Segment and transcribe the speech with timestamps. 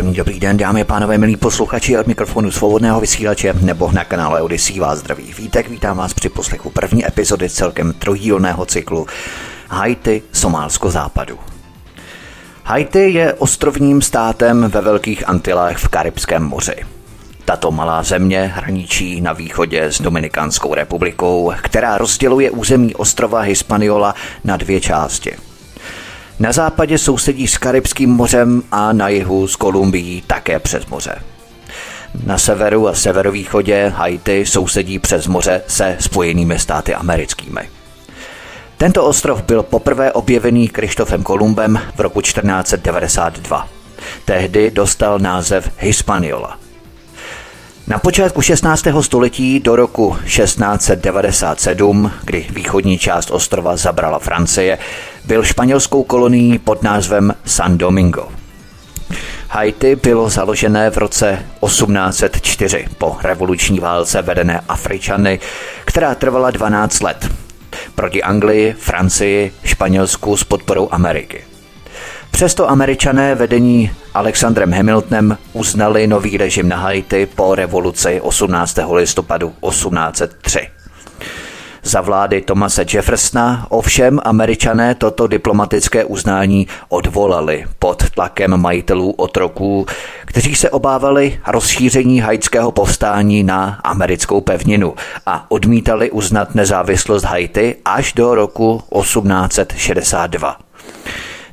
[0.00, 4.42] Příjemný dobrý den, dámy a pánové, milí posluchači od mikrofonu svobodného vysílače nebo na kanále
[4.42, 5.68] Odyssey vás zdraví vítek.
[5.68, 9.06] Vítám vás při poslechu první epizody celkem trojdílného cyklu
[9.68, 11.38] Haiti, Somálsko západu.
[12.64, 16.76] Haiti je ostrovním státem ve Velkých Antilách v Karibském moři.
[17.44, 24.56] Tato malá země hraničí na východě s Dominikánskou republikou, která rozděluje území ostrova Hispaniola na
[24.56, 25.32] dvě části–
[26.40, 31.14] na západě sousedí s Karibským mořem a na jihu s Kolumbií také přes moře.
[32.24, 37.60] Na severu a severovýchodě Haiti sousedí přes moře se Spojenými státy americkými.
[38.76, 43.68] Tento ostrov byl poprvé objevený Krištofem Kolumbem v roku 1492.
[44.24, 46.69] Tehdy dostal název Hispaniola.
[47.90, 48.86] Na počátku 16.
[49.00, 54.78] století do roku 1697, kdy východní část ostrova zabrala Francie,
[55.24, 58.28] byl španělskou kolonií pod názvem San Domingo.
[59.48, 65.40] Haiti bylo založené v roce 1804 po revoluční válce vedené Afričany,
[65.84, 67.30] která trvala 12 let.
[67.94, 71.49] Proti Anglii, Francii, Španělsku s podporou Ameriky.
[72.30, 78.78] Přesto američané vedení Alexandrem Hamiltonem uznali nový režim na Haiti po revoluci 18.
[78.92, 80.68] listopadu 1803.
[81.82, 89.86] Za vlády Thomase Jeffersona ovšem američané toto diplomatické uznání odvolali pod tlakem majitelů otroků,
[90.24, 94.94] kteří se obávali rozšíření haitského povstání na americkou pevninu
[95.26, 100.56] a odmítali uznat nezávislost Haiti až do roku 1862.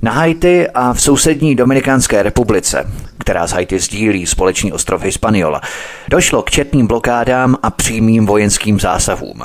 [0.02, 5.62] Na Haiti a v sousední Dominikánské republice, která z Haiti sdílí společný ostrov Hispaniola,
[6.10, 9.44] došlo k četným blokádám a přímým vojenským zásahům.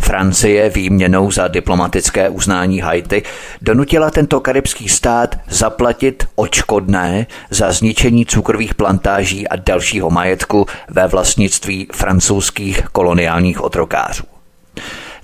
[0.00, 3.22] Francie výměnou za diplomatické uznání Haiti
[3.62, 11.88] donutila tento karibský stát zaplatit očkodné za zničení cukrových plantáží a dalšího majetku ve vlastnictví
[11.92, 14.24] francouzských koloniálních otrokářů.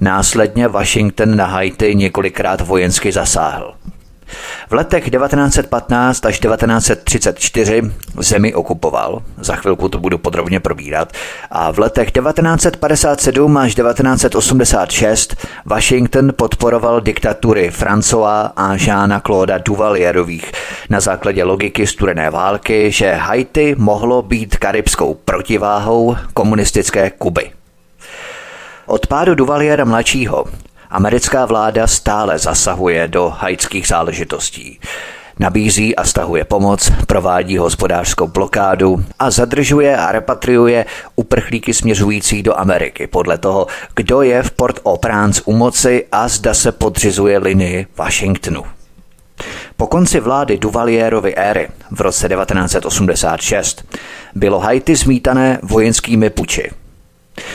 [0.01, 3.75] Následně Washington na Haiti několikrát vojensky zasáhl.
[4.71, 7.83] V letech 1915 až 1934
[8.19, 11.13] zemi okupoval, za chvilku to budu podrobně probírat,
[11.51, 20.53] a v letech 1957 až 1986 Washington podporoval diktatury François a Jeana Claude Duvalierových
[20.91, 27.51] na základě logiky studené války, že Haiti mohlo být karibskou protiváhou komunistické Kuby.
[28.87, 30.45] Od pádu Duvaliera mladšího
[30.93, 34.79] Americká vláda stále zasahuje do haitských záležitostí.
[35.39, 40.85] Nabízí a stahuje pomoc, provádí hospodářskou blokádu a zadržuje a repatriuje
[41.17, 43.67] uprchlíky směřující do Ameriky podle toho,
[43.97, 48.65] kdo je v Port-au-Prince u moci a zda se podřizuje linii Washingtonu.
[49.77, 53.85] Po konci vlády Duvalierovy éry v roce 1986
[54.35, 56.71] bylo Haiti zmítané vojenskými puči–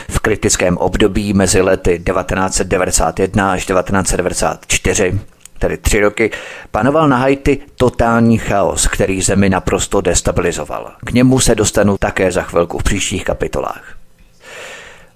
[0.08, 5.20] v kritickém období mezi lety 1991 až 1994
[5.58, 6.30] tedy tři roky,
[6.70, 10.92] panoval na Haiti totální chaos, který zemi naprosto destabilizoval.
[11.04, 13.97] K němu se dostanu také za chvilku v příštích kapitolách.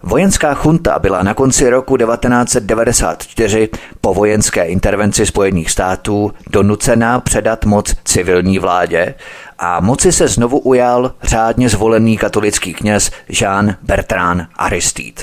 [0.05, 3.69] Vojenská chunta byla na konci roku 1994
[4.01, 9.15] po vojenské intervenci Spojených států donucená předat moc civilní vládě
[9.59, 13.11] a moci se znovu ujal řádně zvolený katolický kněz
[13.41, 15.23] Jean Bertrand Aristide.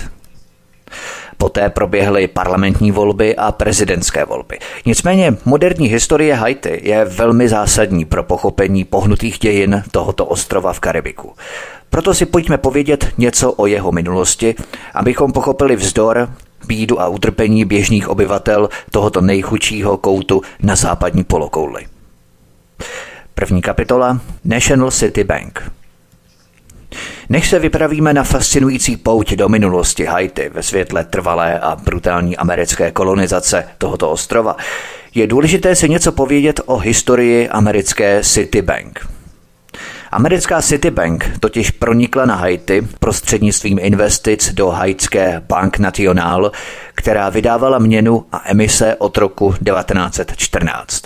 [1.37, 4.59] Poté proběhly parlamentní volby a prezidentské volby.
[4.85, 11.33] Nicméně moderní historie Haiti je velmi zásadní pro pochopení pohnutých dějin tohoto ostrova v Karibiku.
[11.89, 14.55] Proto si pojďme povědět něco o jeho minulosti,
[14.93, 16.29] abychom pochopili vzdor,
[16.67, 21.85] bídu a utrpení běžných obyvatel tohoto nejchudšího koutu na západní polokouli.
[23.35, 25.71] První kapitola National City Bank.
[27.29, 32.91] Než se vypravíme na fascinující pouť do minulosti Haiti ve světle trvalé a brutální americké
[32.91, 34.57] kolonizace tohoto ostrova,
[35.15, 39.18] je důležité si něco povědět o historii americké Citibank.
[40.11, 46.51] Americká Citibank totiž pronikla na Haiti prostřednictvím investic do haitské Bank National,
[46.95, 51.03] která vydávala měnu a emise od roku 1914.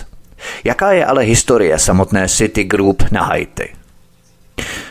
[0.64, 3.68] Jaká je ale historie samotné Citigroup na Haiti?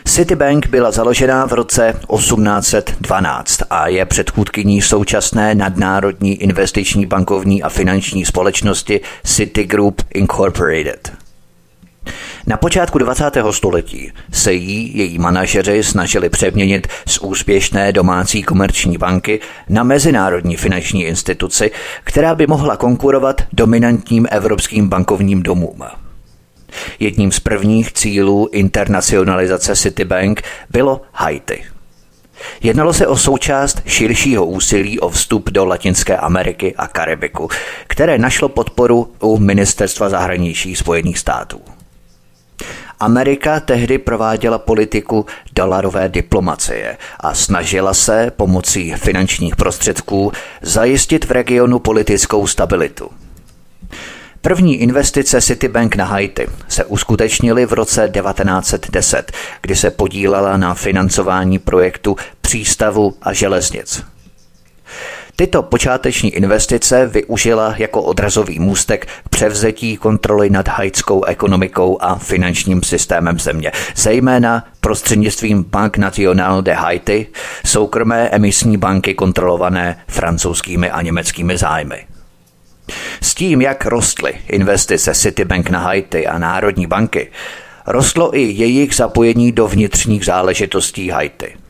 [0.04, 8.24] Citibank byla založena v roce 1812 a je předchůdkyní současné nadnárodní investiční bankovní a finanční
[8.24, 11.23] společnosti Citigroup Incorporated.
[12.46, 13.24] Na počátku 20.
[13.50, 21.04] století se jí její manažeři snažili přeměnit z úspěšné domácí komerční banky na mezinárodní finanční
[21.04, 21.70] instituci,
[22.04, 25.82] která by mohla konkurovat dominantním evropským bankovním domům.
[27.00, 31.64] Jedním z prvních cílů internacionalizace Citibank bylo Haiti.
[32.62, 37.48] Jednalo se o součást širšího úsilí o vstup do Latinské Ameriky a Karibiku,
[37.86, 41.73] které našlo podporu u Ministerstva zahraničí Spojených států.
[43.00, 51.78] Amerika tehdy prováděla politiku dolarové diplomacie a snažila se pomocí finančních prostředků zajistit v regionu
[51.78, 53.10] politickou stabilitu.
[54.40, 61.58] První investice Citibank na Haiti se uskutečnily v roce 1910, kdy se podílela na financování
[61.58, 64.13] projektu přístavu a železnic.
[65.36, 72.82] Tyto počáteční investice využila jako odrazový můstek k převzetí kontroly nad haitskou ekonomikou a finančním
[72.82, 77.26] systémem země, zejména prostřednictvím Bank National de Haiti,
[77.66, 82.06] soukromé emisní banky kontrolované francouzskými a německými zájmy.
[83.20, 87.30] S tím, jak rostly investice Citibank na Haiti a Národní banky,
[87.86, 91.63] rostlo i jejich zapojení do vnitřních záležitostí Haiti.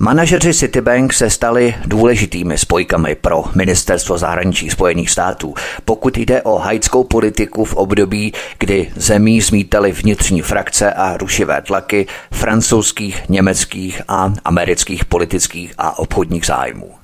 [0.00, 5.54] Manažeři Citibank se stali důležitými spojkami pro ministerstvo zahraničí Spojených států,
[5.84, 12.06] pokud jde o haitskou politiku v období, kdy zemí zmítali vnitřní frakce a rušivé tlaky
[12.32, 16.94] francouzských, německých a amerických politických a obchodních zájmů.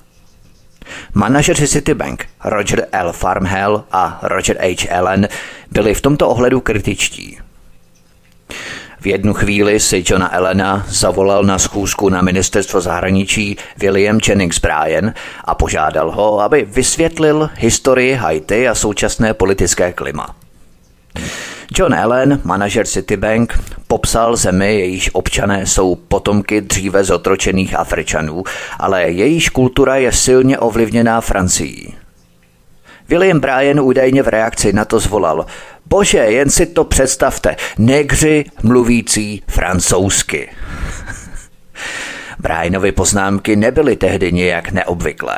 [1.13, 3.13] Manažeři Citibank Roger L.
[3.13, 4.97] Farmhell a Roger H.
[4.97, 5.27] Allen
[5.71, 7.37] byli v tomto ohledu kritičtí.
[9.05, 15.13] V jednu chvíli si Johna Elena zavolal na schůzku na ministerstvo zahraničí William Jennings Bryan
[15.43, 20.35] a požádal ho, aby vysvětlil historii Haiti a současné politické klima.
[21.77, 28.43] John Allen, manažer Citibank, popsal zemi, jejíž občané jsou potomky dříve zotročených Afričanů,
[28.79, 31.95] ale jejíž kultura je silně ovlivněná Francií.
[33.09, 35.45] William Bryan údajně v reakci na to zvolal
[35.85, 40.49] Bože, jen si to představte, negři mluvící francouzsky.
[42.39, 45.37] Bryanovy poznámky nebyly tehdy nějak neobvyklé.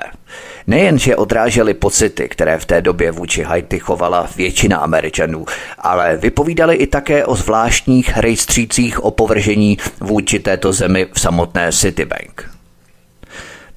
[0.68, 5.46] Nejenže odrážely pocity, které v té době vůči Haiti chovala většina Američanů,
[5.80, 12.57] ale vypovídaly i také o zvláštních rejstřících opovržení vůči této zemi v samotné Citibank.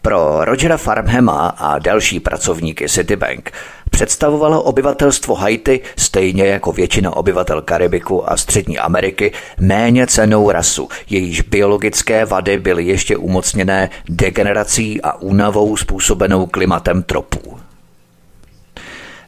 [0.03, 3.53] Pro Rogera Farmhema a další pracovníky Citibank
[3.91, 11.41] představovalo obyvatelstvo Haiti stejně jako většina obyvatel Karibiku a Střední Ameriky méně cenou rasu, jejíž
[11.41, 17.59] biologické vady byly ještě umocněné degenerací a únavou způsobenou klimatem tropů.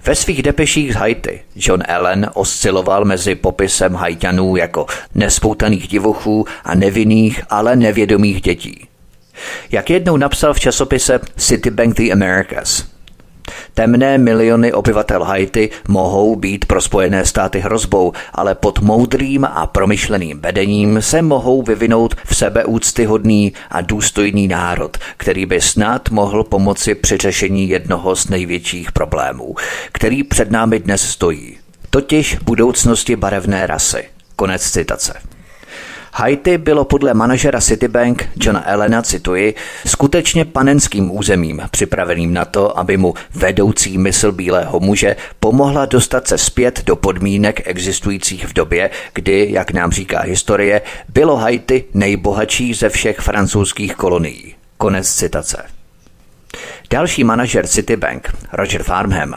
[0.04, 6.74] Ve svých depeších z Haiti John Allen osciloval mezi popisem Haitianů jako nespoutaných divochů a
[6.74, 8.88] nevinných, ale nevědomých dětí.
[9.70, 12.84] Jak jednou napsal v časopise Citibank The Americas–
[13.74, 20.41] Temné miliony obyvatel Haiti mohou být pro Spojené státy hrozbou, ale pod moudrým a promyšleným
[20.41, 26.94] vedením se mohou vyvinout v sebe úctyhodný a důstojný národ, který by snad mohl pomoci
[26.94, 29.55] při řešení jednoho z největších problémů,
[29.93, 31.58] který před námi dnes stojí,
[31.91, 34.05] totiž budoucnosti barevné rasy.
[34.36, 35.31] Konec citace.
[36.14, 39.54] Haiti bylo podle manažera Citibank Johna Elena, cituji,
[39.86, 46.38] skutečně panenským územím, připraveným na to, aby mu vedoucí mysl bílého muže pomohla dostat se
[46.38, 52.88] zpět do podmínek existujících v době, kdy, jak nám říká historie, bylo Haiti nejbohatší ze
[52.88, 54.54] všech francouzských kolonií.
[54.78, 55.64] Konec citace.
[56.90, 59.34] Další manažer Citibank, Roger Farmham,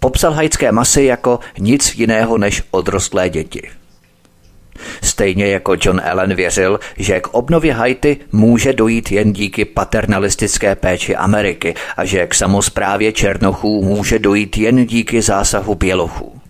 [0.00, 3.79] popsal haitské masy jako nic jiného než odrostlé děti.
[5.02, 11.16] Stejně jako John Allen věřil, že k obnově Haiti může dojít jen díky paternalistické péči
[11.16, 16.40] Ameriky a že k samozprávě Černochů může dojít jen díky zásahu Bělochů.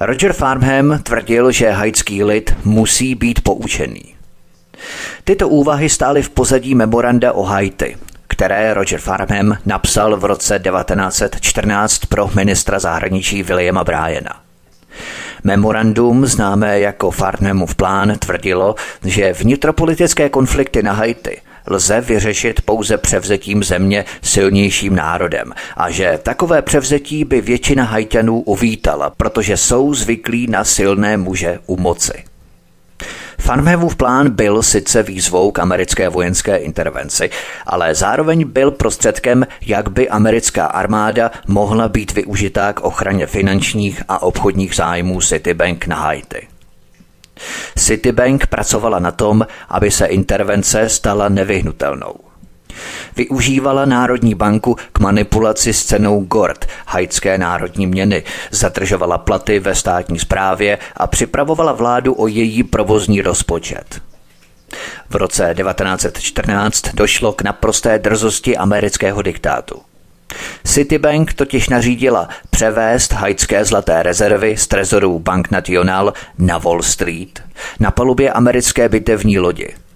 [0.00, 4.14] Roger Farmham tvrdil, že haitský lid musí být poučený.
[5.24, 7.96] Tyto úvahy stály v pozadí memoranda o Haiti,
[8.28, 14.40] které Roger Farmham napsal v roce 1914 pro ministra zahraničí Williama Bryana.
[15.44, 23.64] Memorandum, známé jako Farnhamův plán, tvrdilo, že vnitropolitické konflikty na Haiti lze vyřešit pouze převzetím
[23.64, 30.64] země silnějším národem a že takové převzetí by většina Haitianů uvítala, protože jsou zvyklí na
[30.64, 32.29] silné muže u moci.
[33.40, 37.30] Farmhevův plán byl sice výzvou k americké vojenské intervenci,
[37.66, 44.22] ale zároveň byl prostředkem, jak by americká armáda mohla být využitá k ochraně finančních a
[44.22, 46.48] obchodních zájmů Citibank na Haiti.
[47.76, 52.29] Citibank pracovala na tom, aby se intervence stala nevyhnutelnou.
[53.16, 60.18] Využívala Národní banku k manipulaci s cenou Gord, haitské národní měny, zadržovala platy ve státní
[60.18, 64.00] správě a připravovala vládu o její provozní rozpočet.
[65.10, 69.80] V roce 1914 došlo k naprosté drzosti amerického diktátu.
[70.64, 77.42] Citibank totiž nařídila převést haitské zlaté rezervy z trezorů Bank National na Wall Street
[77.80, 79.74] na palubě americké bitevní lodi–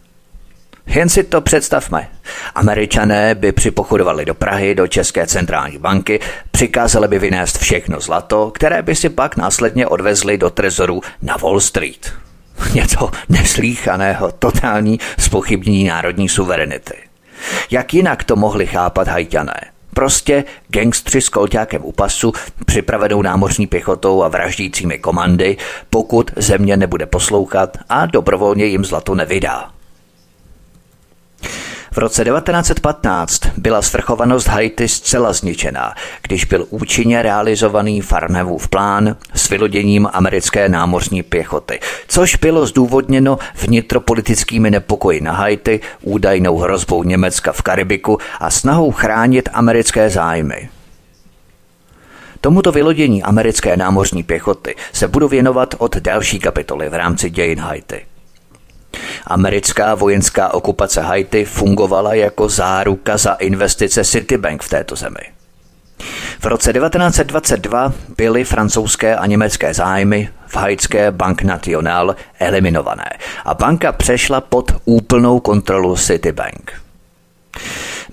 [0.87, 2.09] jen si to představme.
[2.55, 8.83] Američané by připochodovali do Prahy, do České centrální banky, přikázali by vynést všechno zlato, které
[8.83, 12.13] by si pak následně odvezli do trezoru na Wall Street.
[12.75, 16.95] Něco neslíchaného, totální spochybnění národní suverenity.
[17.71, 19.61] Jak jinak to mohli chápat hajťané?
[19.95, 22.33] Prostě gangstři s kolťákem u pasu,
[22.67, 25.57] připravenou námořní pěchotou a vraždícími komandy,
[25.91, 29.71] pokud země nebude poslouchat a dobrovolně jim zlato nevydá.
[31.95, 39.49] V roce 1915 byla svrchovanost Haiti zcela zničená, když byl účinně realizovaný Farnhevův plán s
[39.49, 47.63] vyloděním americké námořní pěchoty, což bylo zdůvodněno vnitropolitickými nepokoji na Haiti, údajnou hrozbou Německa v
[47.63, 50.69] Karibiku a snahou chránit americké zájmy.
[52.41, 58.14] Tomuto vylodění americké námořní pěchoty se budu věnovat od další kapitoly v rámci dějin Haiti.
[59.27, 65.35] Americká vojenská okupace Haiti fungovala jako záruka za investice Citibank v této zemi.
[66.41, 73.11] V roce 1922 byly francouzské a německé zájmy v haitské Bank National eliminované
[73.45, 76.73] a banka přešla pod úplnou kontrolu Citibank.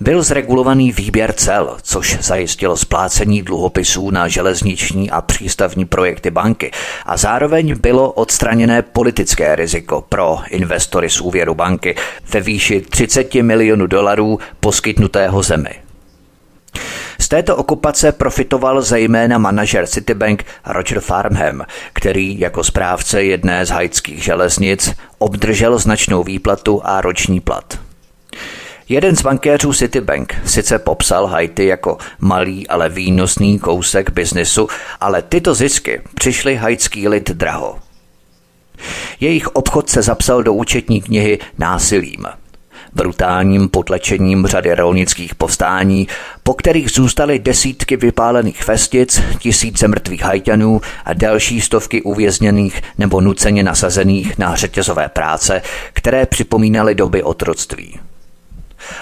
[0.00, 6.70] Byl zregulovaný výběr cel, což zajistilo splácení dluhopisů na železniční a přístavní projekty banky
[7.06, 11.94] a zároveň bylo odstraněné politické riziko pro investory z úvěru banky
[12.32, 15.70] ve výši 30 milionů dolarů poskytnutého zemi.
[17.18, 24.24] Z této okupace profitoval zejména manažer Citibank Roger Farnham, který jako správce jedné z haitských
[24.24, 27.78] železnic obdržel značnou výplatu a roční plat.
[28.88, 34.68] Jeden z bankéřů Citibank sice popsal Haiti jako malý, ale výnosný kousek biznesu,
[35.00, 37.78] ale tyto zisky přišly haitský lid draho.
[39.20, 42.26] Jejich obchod se zapsal do účetní knihy násilím,
[42.92, 46.08] brutálním potlačením řady rolnických povstání,
[46.42, 53.62] po kterých zůstaly desítky vypálených festic, tisíce mrtvých hajťanů a další stovky uvězněných nebo nuceně
[53.62, 55.62] nasazených na řetězové práce,
[55.92, 58.00] které připomínaly doby otroctví.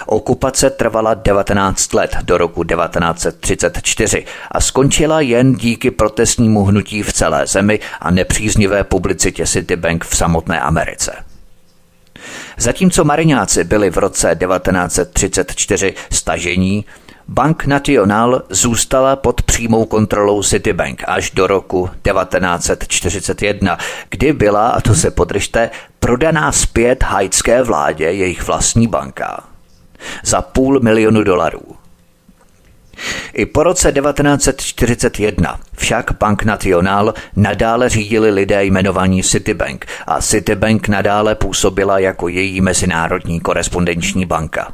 [0.05, 7.47] Okupace trvala 19 let do roku 1934 a skončila jen díky protestnímu hnutí v celé
[7.47, 11.11] zemi a nepříznivé publicitě Citibank v samotné Americe.
[12.57, 16.85] Zatímco mariňáci byli v roce 1934 stažení,
[17.27, 23.77] Bank National zůstala pod přímou kontrolou Citibank až do roku 1941,
[24.09, 25.69] kdy byla, a to se podržte,
[25.99, 29.50] prodaná zpět haitské vládě jejich vlastní banka
[30.23, 31.61] za půl milionu dolarů.
[33.33, 41.35] I po roce 1941 však Bank National nadále řídili lidé jmenovaní Citibank a Citibank nadále
[41.35, 44.71] působila jako její mezinárodní korespondenční banka.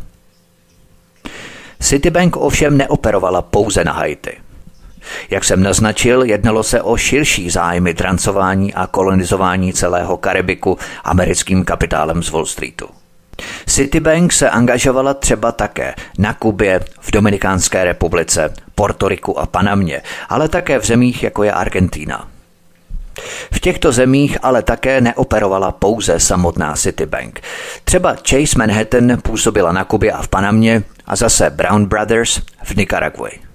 [1.80, 4.38] Citibank ovšem neoperovala pouze na Haiti.
[5.30, 12.24] Jak jsem naznačil, jednalo se o širší zájmy trancování a kolonizování celého Karibiku americkým kapitálem
[12.24, 12.97] z Wall Streetu.
[13.66, 20.80] Citibank se angažovala třeba také na Kubě, v Dominikánské republice, Portoriku a Panamě, ale také
[20.80, 22.28] v zemích jako je Argentína.
[23.52, 27.42] V těchto zemích ale také neoperovala pouze samotná Citibank.
[27.84, 33.47] Třeba Chase Manhattan působila na Kubě a v Panamě a zase Brown Brothers v Nikaraguji.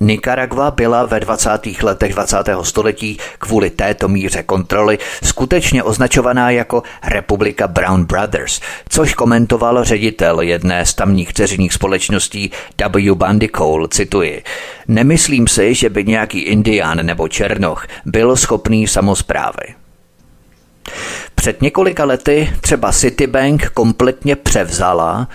[0.00, 1.50] Nicaragua byla ve 20.
[1.82, 2.36] letech 20.
[2.62, 10.86] století kvůli této míře kontroly skutečně označovaná jako Republika Brown Brothers, což komentoval ředitel jedné
[10.86, 12.50] z tamních dceřiných společností
[12.88, 13.14] W.
[13.14, 14.42] Bundy Cole, cituji.
[14.88, 19.74] Nemyslím si, že by nějaký indián nebo černoch byl schopný samozprávy.
[21.34, 25.28] Před několika lety třeba Citibank kompletně převzala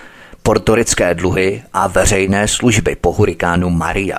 [0.46, 4.18] portorické dluhy a veřejné služby po hurikánu Maria.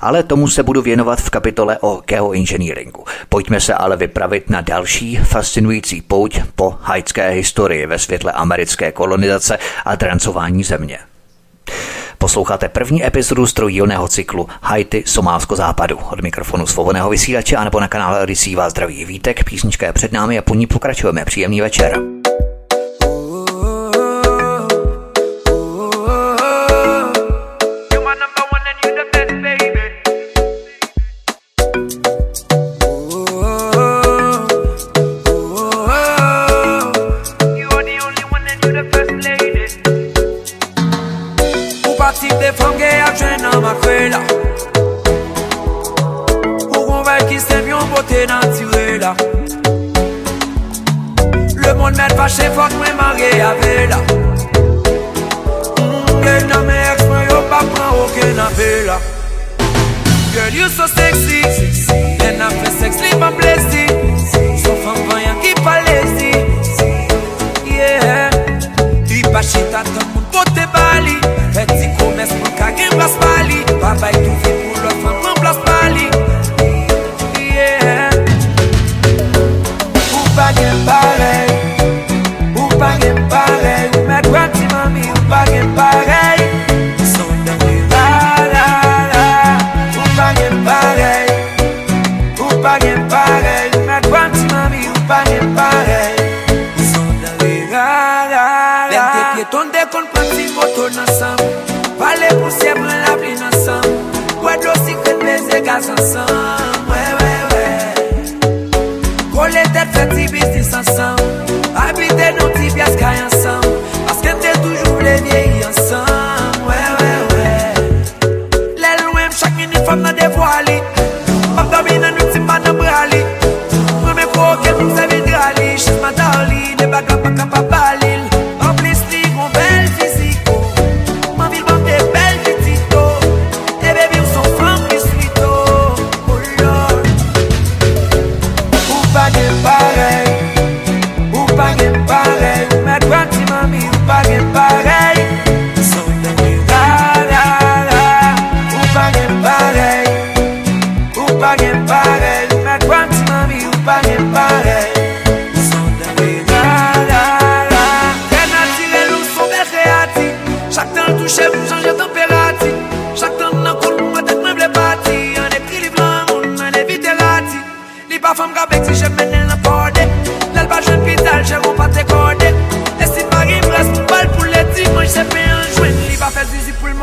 [0.00, 3.04] Ale tomu se budu věnovat v kapitole o geoengineeringu.
[3.28, 9.58] Pojďme se ale vypravit na další fascinující pouť po haitské historii ve světle americké kolonizace
[9.84, 10.98] a drancování země.
[12.18, 15.98] Posloucháte první epizodu z trojdílného cyklu Haiti Somálsko západu.
[16.12, 20.12] Od mikrofonu svobodného vysílače a nebo na kanále Odisí vás zdraví vítek, písnička je před
[20.12, 21.24] námi a po ní pokračujeme.
[21.24, 22.15] Příjemný večer.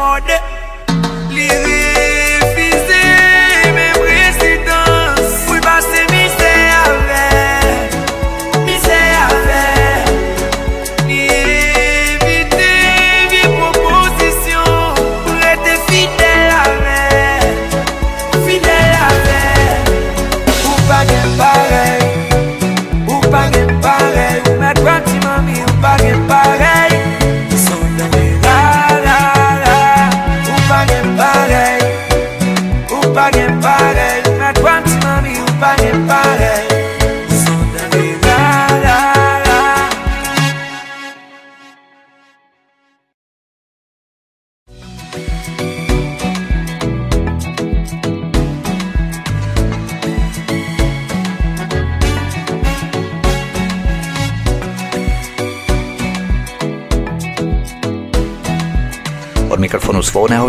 [0.04, 1.73] more day.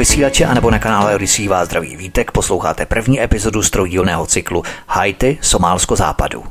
[0.05, 5.39] Vysílače anebo na kanále Odisí vás zdraví vítek posloucháte první epizodu z trojdílného cyklu Haiti
[5.41, 6.45] Somálsko západu.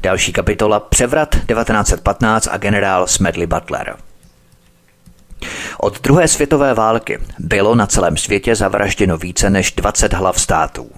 [0.00, 3.96] Další kapitola Převrat 1915 a generál Smedley Butler.
[5.78, 10.90] Od druhé světové války bylo na celém světě zavražděno více než 20 hlav států.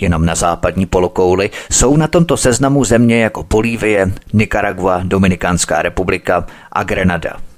[0.00, 6.82] Jenom na západní polokouli jsou na tomto seznamu země jako Bolívie, Nicaragua, Dominikánská republika a
[6.82, 7.51] Grenada.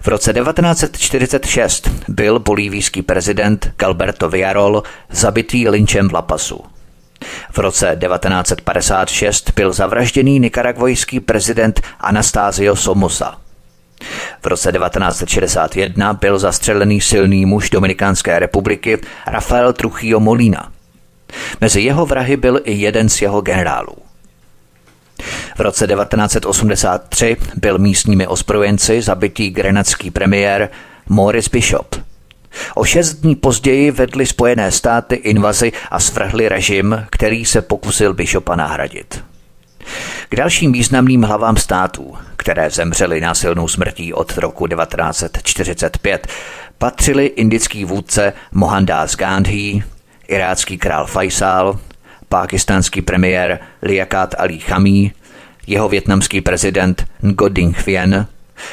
[0.00, 6.64] V roce 1946 byl bolívijský prezident Galberto Villarol zabitý linčem v Lapasu.
[7.52, 13.36] V roce 1956 byl zavražděný nikaragvojský prezident Anastasio Somoza.
[14.42, 20.72] V roce 1961 byl zastřelený silný muž Dominikánské republiky Rafael Trujillo Molina.
[21.60, 24.11] Mezi jeho vrahy byl i jeden z jeho generálů.
[25.56, 30.68] V roce 1983 byl místními ozbrojenci zabitý grenadský premiér
[31.08, 31.96] Morris Bishop.
[32.74, 38.56] O šest dní později vedly Spojené státy invazi a svrhli režim, který se pokusil Bishopa
[38.56, 39.24] nahradit.
[40.28, 46.26] K dalším významným hlavám států, které zemřely násilnou smrtí od roku 1945,
[46.78, 49.82] patřili indický vůdce Mohandas Gandhi,
[50.28, 51.78] irácký král Faisal,
[52.32, 55.12] pákistánský premiér Liaquat Ali Khami,
[55.66, 58.26] jeho větnamský prezident Ngo Dinh Vien,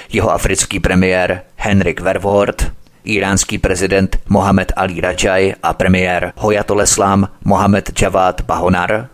[0.07, 2.71] jeho africký premiér Henrik Verwoerd,
[3.03, 9.07] iránský prezident Mohamed Ali Rajai a premiér Hoyatoleslam Mohamed Javad Bahonar,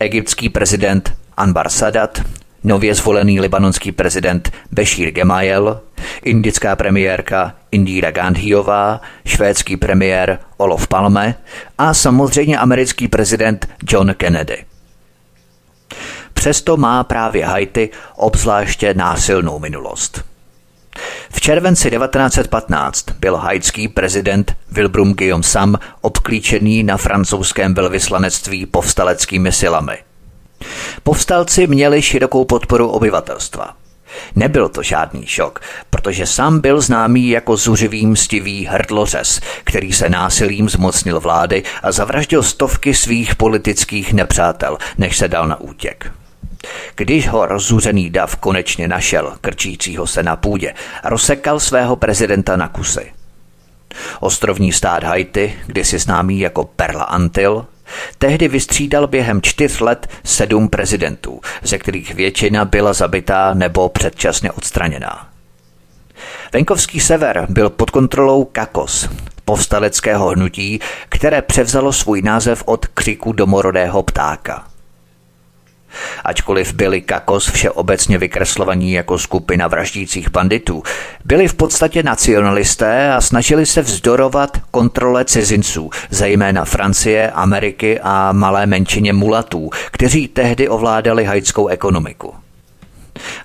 [0.00, 2.20] egyptský prezident Anbar Sadat,
[2.64, 5.80] nově zvolený libanonský prezident Bashir Gemayel,
[6.24, 11.34] indická premiérka Indira Gandhiová, švédský premiér Olof Palme
[11.78, 14.64] a samozřejmě americký prezident John Kennedy.
[16.34, 20.24] Přesto má právě Haiti obzvláště násilnou minulost.
[21.30, 29.98] V červenci 1915 byl haitský prezident Wilbrum Guillaume Sam obklíčený na francouzském velvyslanectví povstaleckými silami.
[31.02, 33.76] Povstalci měli širokou podporu obyvatelstva.
[34.36, 40.68] Nebyl to žádný šok, protože sám byl známý jako zuřivý mstivý hrdlořez, který se násilím
[40.68, 46.12] zmocnil vlády a zavraždil stovky svých politických nepřátel, než se dal na útěk.
[46.94, 53.12] Když ho rozuřený dav konečně našel, krčícího se na půdě, rozsekal svého prezidenta na kusy.
[54.20, 57.66] Ostrovní stát Haiti, kdysi známý jako Perla Antil,
[58.18, 65.28] tehdy vystřídal během čtyř let sedm prezidentů, ze kterých většina byla zabitá nebo předčasně odstraněná.
[66.52, 69.08] Venkovský sever byl pod kontrolou Kakos,
[69.44, 74.69] povstaleckého hnutí, které převzalo svůj název od křiku domorodého ptáka.
[76.24, 80.82] Ačkoliv byli Kakos všeobecně vykreslovaní jako skupina vraždících banditů,
[81.24, 88.66] byli v podstatě nacionalisté a snažili se vzdorovat kontrole cizinců, zejména Francie, Ameriky a malé
[88.66, 92.34] menšině mulatů, kteří tehdy ovládali haitskou ekonomiku.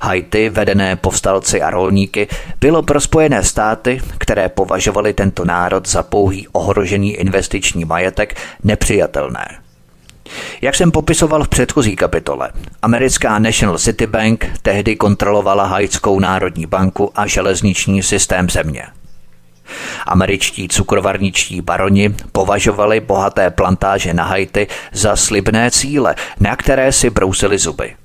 [0.02, 2.28] Haiti, vedené povstalci a rolníky,
[2.62, 9.65] bylo pro Spojené státy, které považovali tento národ za pouhý ohrožený investiční majetek, nepřijatelné.
[10.62, 12.50] Jak jsem popisoval v předchozí kapitole,
[12.82, 18.84] americká National City Bank tehdy kontrolovala Haitskou národní banku a železniční systém země.
[20.06, 27.58] Američtí cukrovarničtí baroni považovali bohaté plantáže na Haiti za slibné cíle, na které si brousili
[27.58, 27.96] zuby.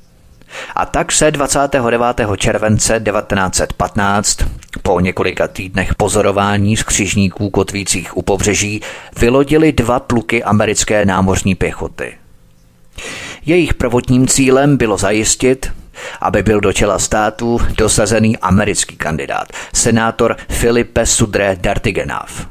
[0.77, 2.21] A tak se 29.
[2.37, 4.39] července 1915
[4.83, 8.81] po několika týdnech pozorování z křižníků kotvících u pobřeží
[9.21, 12.15] vylodili dva pluky americké námořní pěchoty.
[13.47, 15.73] Jejich prvotním cílem bylo zajistit,
[16.21, 22.47] aby byl do čela státu dosazený americký kandidát, senátor Filipe Sudre Dartigenav.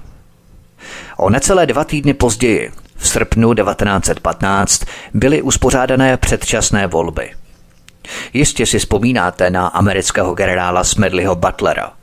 [1.17, 4.83] O necelé dva týdny později, v srpnu 1915,
[5.13, 7.31] byly uspořádané předčasné volby.
[8.33, 11.91] Jistě si vzpomínáte na amerického generála Smedleyho Butlera–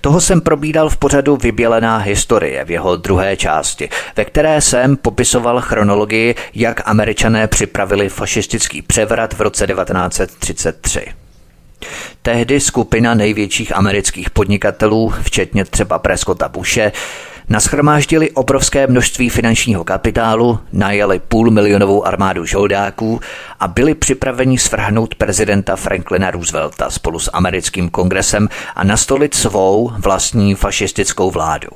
[0.00, 5.60] toho jsem probídal v pořadu Vybělená historie v jeho druhé části, ve které jsem popisoval
[5.60, 11.06] chronologii, jak američané připravili fašistický převrat v roce 1933.
[12.22, 16.92] Tehdy skupina největších amerických podnikatelů, včetně třeba Prescotta Bushe,
[17.50, 23.20] Naschromáždili obrovské množství finančního kapitálu, najeli půl milionovou armádu žoldáků
[23.60, 30.54] a byli připraveni svrhnout prezidenta Franklina Roosevelta spolu s americkým kongresem a nastolit svou vlastní
[30.54, 31.68] fašistickou vládu.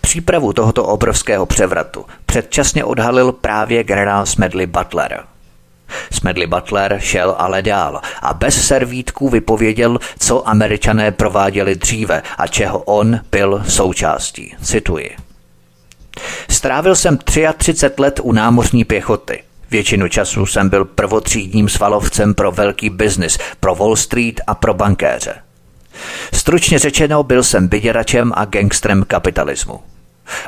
[0.00, 5.24] Přípravu tohoto obrovského převratu předčasně odhalil právě generál Smedley Butler–
[6.12, 12.78] Smedley Butler šel ale dál a bez servítků vypověděl, co američané prováděli dříve a čeho
[12.78, 14.54] on byl součástí.
[14.62, 15.16] Cituji.
[16.50, 17.18] Strávil jsem
[17.56, 19.42] 33 let u námořní pěchoty.
[19.70, 25.34] Většinu času jsem byl prvotřídním svalovcem pro velký biznis, pro Wall Street a pro bankéře.
[26.32, 29.80] Stručně řečeno byl jsem vyděračem a gangstrem kapitalismu.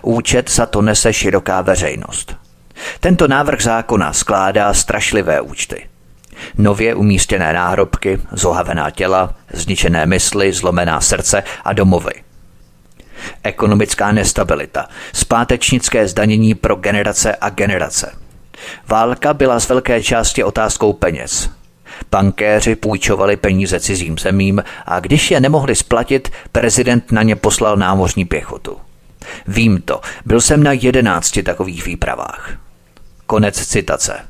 [0.02, 2.41] Účet za to nese široká veřejnost.
[3.00, 5.86] Tento návrh zákona skládá strašlivé účty.
[6.58, 12.12] Nově umístěné náhrobky, zohavená těla, zničené mysli, zlomená srdce a domovy.
[13.42, 18.12] Ekonomická nestabilita, zpátečnické zdanění pro generace a generace.
[18.88, 21.50] Válka byla z velké části otázkou peněz.
[22.10, 28.24] Bankéři půjčovali peníze cizím zemím a když je nemohli splatit, prezident na ně poslal námořní
[28.24, 28.76] pěchotu.
[29.46, 32.52] Vím to, byl jsem na jedenácti takových výpravách.
[33.26, 34.20] Konec citace.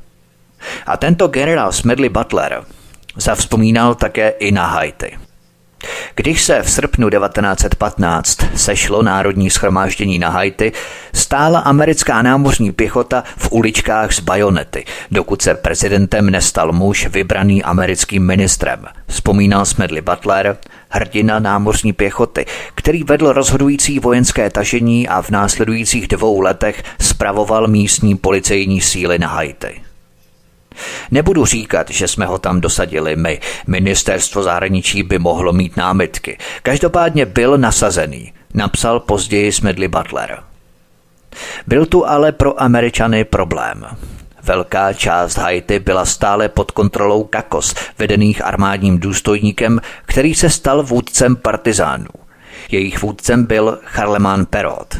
[0.85, 2.63] A tento generál Smedley Butler
[3.15, 5.17] zavzpomínal také i na Haiti.
[6.15, 10.71] Když se v srpnu 1915 sešlo národní schromáždění na Haiti,
[11.13, 18.25] stála americká námořní pěchota v uličkách z bajonety, dokud se prezidentem nestal muž vybraný americkým
[18.25, 18.85] ministrem.
[19.07, 20.57] Vzpomínal Smedley Butler,
[20.93, 28.17] hrdina námořní pěchoty, který vedl rozhodující vojenské tažení a v následujících dvou letech spravoval místní
[28.17, 29.81] policejní síly na Haiti.
[31.11, 33.39] Nebudu říkat, že jsme ho tam dosadili my.
[33.67, 36.37] Ministerstvo zahraničí by mohlo mít námitky.
[36.63, 40.39] Každopádně byl nasazený, napsal později Smedley Butler.
[41.67, 43.85] Byl tu ale pro Američany problém.
[44.43, 51.35] Velká část Haiti byla stále pod kontrolou Kakos, vedených armádním důstojníkem, který se stal vůdcem
[51.35, 52.07] partizánů.
[52.71, 54.97] Jejich vůdcem byl Charlemagne Perot.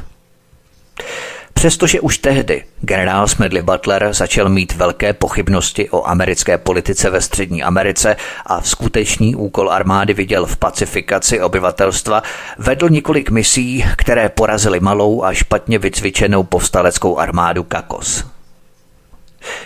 [1.53, 7.63] Přestože už tehdy generál Smedley Butler začal mít velké pochybnosti o americké politice ve Střední
[7.63, 12.23] Americe a skutečný úkol armády viděl v pacifikaci obyvatelstva,
[12.57, 18.32] vedl několik misí, které porazily malou a špatně vycvičenou povstaleckou armádu Kakos.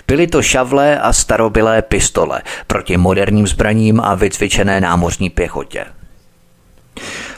[0.08, 5.86] Byly to šavlé a starobilé pistole proti moderním zbraním a vycvičené námořní pěchotě.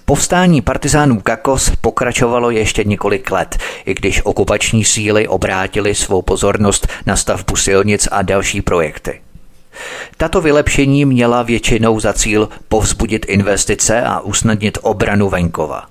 [0.06, 7.16] Povstání partizánů Kakos pokračovalo ještě několik let, i když okupační síly obrátily svou pozornost na
[7.16, 9.22] stavbu silnic a další projekty.
[10.18, 15.86] Tato vylepšení měla většinou za cíl povzbudit investice a usnadnit obranu venkova.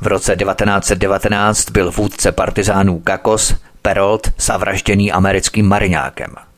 [0.00, 3.54] V roce 1919 byl vůdce partizánů Kakos
[3.88, 6.34] Perolt zavražděný americkým mariňákem–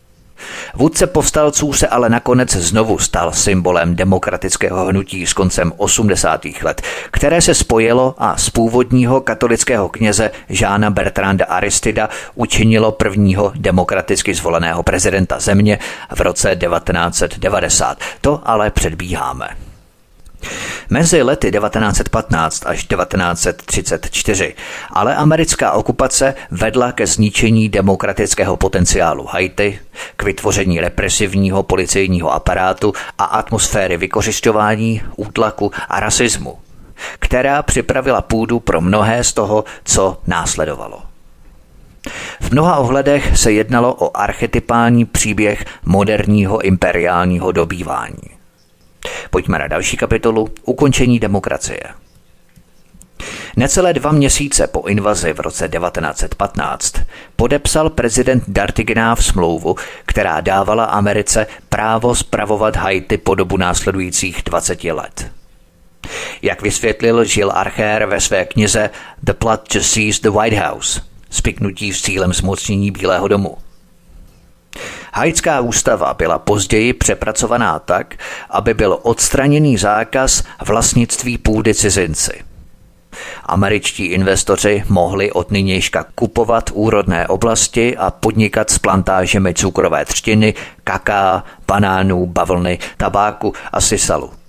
[0.75, 6.45] Vůdce povstalců se ale nakonec znovu stal symbolem demokratického hnutí s koncem 80.
[6.63, 14.35] let, které se spojilo a z původního katolického kněze Žána Bertranda Aristida učinilo prvního demokraticky
[14.35, 15.79] zvoleného prezidenta země
[16.15, 17.99] v roce 1990.
[18.21, 19.70] To ale předbíháme.
[20.91, 24.55] Mezi lety 1915 až 1934
[24.93, 29.79] ale americká okupace vedla ke zničení demokratického potenciálu Haiti,
[30.17, 36.59] k vytvoření represivního policejního aparátu a atmosféry vykořišťování, útlaku a rasismu,
[37.19, 41.03] která připravila půdu pro mnohé z toho, co následovalo.
[42.41, 48.40] V mnoha ohledech se jednalo o archetypální příběh moderního imperiálního dobývání.
[49.31, 51.83] Pojďme na další kapitolu Ukončení demokracie.
[53.57, 56.95] Necelé dva měsíce po invazi v roce 1915
[57.37, 65.31] podepsal prezident Dartigenáv smlouvu, která dávala Americe právo spravovat Haiti po dobu následujících 20 let.
[66.43, 68.91] Jak vysvětlil Jill Archer ve své knize
[69.23, 73.57] The Plot to Seize the White House, spiknutí s cílem zmocnění Bílého domu–
[75.13, 78.15] Haitská ústava byla později přepracovaná tak,
[78.51, 82.45] aby byl odstraněný zákaz vlastnictví půdy cizinci.
[83.47, 91.45] Američtí investoři mohli od nynějška kupovat úrodné oblasti a podnikat s plantážemi cukrové třtiny, kaká,
[91.67, 94.40] banánů, bavlny, tabáku a sisalu.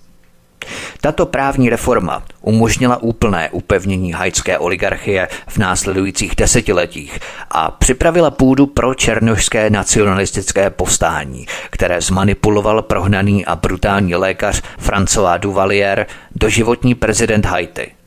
[1.02, 7.20] Tato právní reforma umožnila úplné upevnění haitské oligarchie v následujících desetiletích
[7.52, 16.06] a připravila půdu pro černožské nacionalistické povstání, které zmanipuloval prohnaný a brutální lékař François Duvalier,
[16.36, 18.01] doživotní prezident Haiti.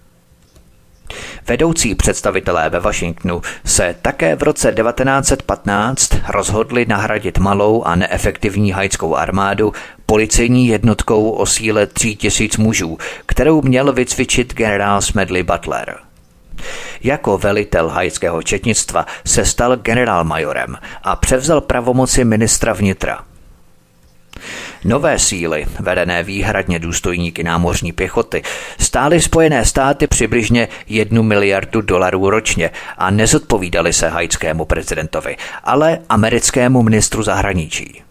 [1.48, 9.16] Vedoucí představitelé ve Washingtonu se také v roce 1915 rozhodli nahradit malou a neefektivní haitskou
[9.16, 9.72] armádu
[10.06, 15.96] policejní jednotkou o síle tří tisíc mužů, kterou měl vycvičit generál Smedley Butler.
[17.02, 23.24] Jako velitel haitského četnictva se stal generálmajorem a převzal pravomoci ministra vnitra–
[24.84, 28.42] Nové síly, vedené výhradně důstojníky námořní pěchoty,
[28.78, 36.82] stály Spojené státy přibližně jednu miliardu dolarů ročně a nezodpovídali se haitskému prezidentovi, ale americkému
[36.82, 38.02] ministru zahraničí.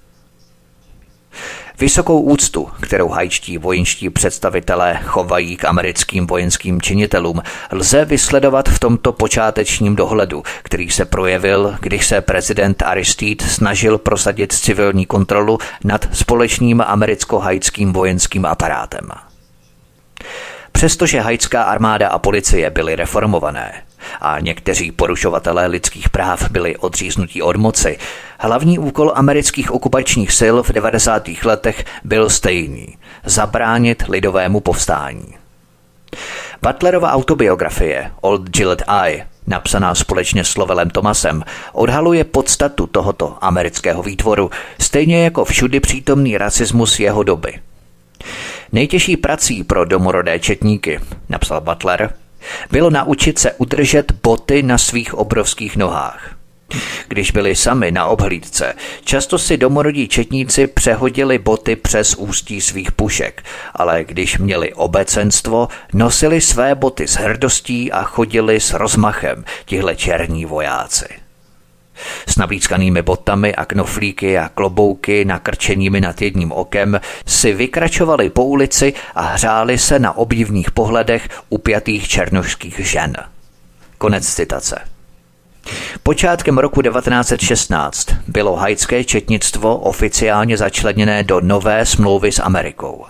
[1.84, 7.42] Vysokou úctu, kterou hajčtí vojenští představitelé chovají k americkým vojenským činitelům,
[7.72, 14.54] lze vysledovat v tomto počátečním dohledu, který se projevil, když se prezident Aristide snažil prosadit
[14.54, 19.10] civilní kontrolu nad společným americko-hajckým vojenským aparátem.
[20.72, 23.74] Přestože haitská armáda a policie byly reformované
[24.22, 27.98] a někteří porušovatelé lidských práv byli odříznutí od moci,
[28.40, 31.30] hlavní úkol amerických okupačních sil v 90.
[31.44, 35.34] letech byl stejný– zabránit lidovému povstání.
[36.62, 44.52] Butlerova autobiografie Old Gillette Eye, napsaná společně s Lovelem Thomasem, odhaluje podstatu tohoto amerického výtvoru,
[44.80, 47.54] stejně jako všudy přítomný rasismus jeho doby–
[48.72, 52.14] Nejtěžší prací pro domorodé četníky, napsal Butler,
[52.72, 56.36] bylo naučit se udržet boty na svých obrovských nohách.
[57.08, 63.44] Když byli sami na obhlídce, často si domorodí četníci přehodili boty přes ústí svých pušek,
[63.76, 70.46] ale když měli obecenstvo, nosili své boty s hrdostí a chodili s rozmachem tihle černí
[70.46, 71.23] vojáci
[72.28, 78.94] s nablízkanými botami a knoflíky a klobouky nakrčenými nad jedním okem si vykračovali po ulici
[79.16, 83.14] a hřáli se na obdivných pohledech upjatých černošských žen.
[83.98, 84.80] Konec citace.
[86.04, 93.06] Počátkem roku 1916 bylo hajské četnictvo oficiálně začleněné do nové smlouvy s Amerikou.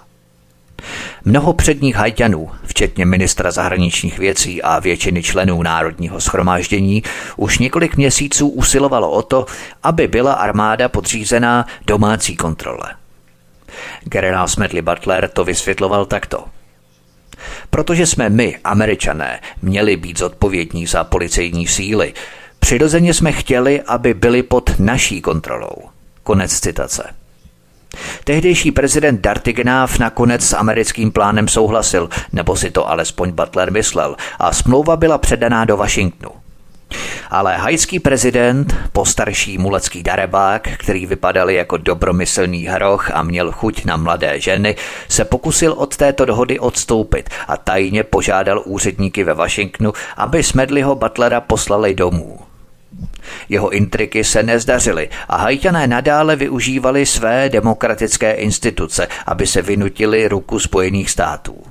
[1.26, 7.04] Mnoho předních hajťanů, včetně ministra zahraničních věcí a většiny členů Národního schromáždění,
[7.38, 9.46] už několik měsíců usilovalo o to,
[9.84, 12.96] aby byla armáda podřízená domácí kontrole.
[14.04, 16.46] Generál Smedley Butler to vysvětloval takto.
[17.70, 22.14] Protože jsme my, američané, měli být zodpovědní za policejní síly,
[22.60, 25.76] přirozeně jsme chtěli, aby byli pod naší kontrolou.
[26.24, 27.23] Konec citace.
[28.24, 34.54] Tehdejší prezident Dartigenáv nakonec s americkým plánem souhlasil, nebo si to alespoň Butler myslel, a
[34.54, 36.44] smlouva byla předaná do Washingtonu.
[37.30, 43.98] Ale hajský prezident, postarší mulecký darebák, který vypadal jako dobromyslný hroch a měl chuť na
[43.98, 44.76] mladé ženy,
[45.10, 51.42] se pokusil od této dohody odstoupit a tajně požádal úředníky ve Washingtonu, aby Smedleyho Butlera
[51.42, 52.40] poslali domů.
[53.50, 60.60] Jeho intriky se nezdařily a hajťané nadále využívali své demokratické instituce, aby se vynutili ruku
[60.60, 61.64] Spojených států.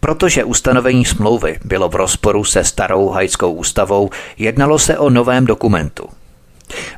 [0.00, 6.08] Protože ustanovení smlouvy bylo v rozporu se starou hajskou ústavou, jednalo se o novém dokumentu.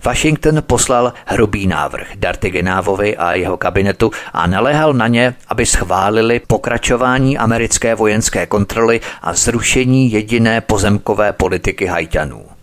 [0.05, 7.39] Washington poslal hrubý návrh Dartigenávovi a jeho kabinetu a naléhal na ně, aby schválili pokračování
[7.39, 12.58] americké vojenské kontroly a zrušení jediné pozemkové politiky hajťanů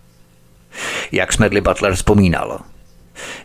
[1.12, 2.60] jak Smedley Butler vzpomínal.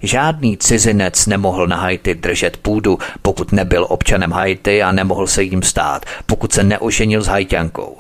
[0.02, 5.64] Žádný cizinec nemohl na Haiti držet půdu, pokud nebyl občanem Haiti a nemohl se jim
[5.64, 7.98] stát, pokud se neoženil s hajťankou.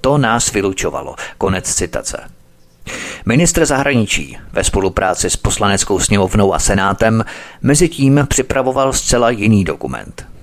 [0.00, 1.14] To nás vylučovalo.
[1.38, 2.30] Konec citace.
[3.26, 7.24] Ministr zahraničí ve spolupráci s poslaneckou sněmovnou a senátem
[7.62, 10.26] mezi tím připravoval zcela jiný dokument–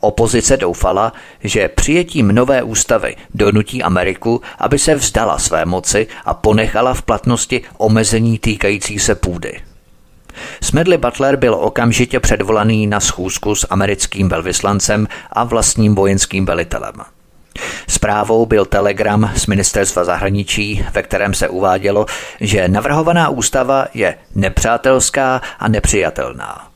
[0.00, 1.12] Opozice doufala,
[1.44, 7.62] že přijetím nové ústavy donutí Ameriku, aby se vzdala své moci a ponechala v platnosti
[7.78, 9.60] omezení týkající se půdy.
[10.62, 16.94] Smedley Butler byl okamžitě předvolaný na schůzku s americkým velvyslancem a vlastním vojenským velitelem.
[17.88, 22.06] Zprávou byl telegram z ministerstva zahraničí, ve kterém se uvádělo,
[22.40, 26.71] že navrhovaná ústava je nepřátelská a nepřijatelná.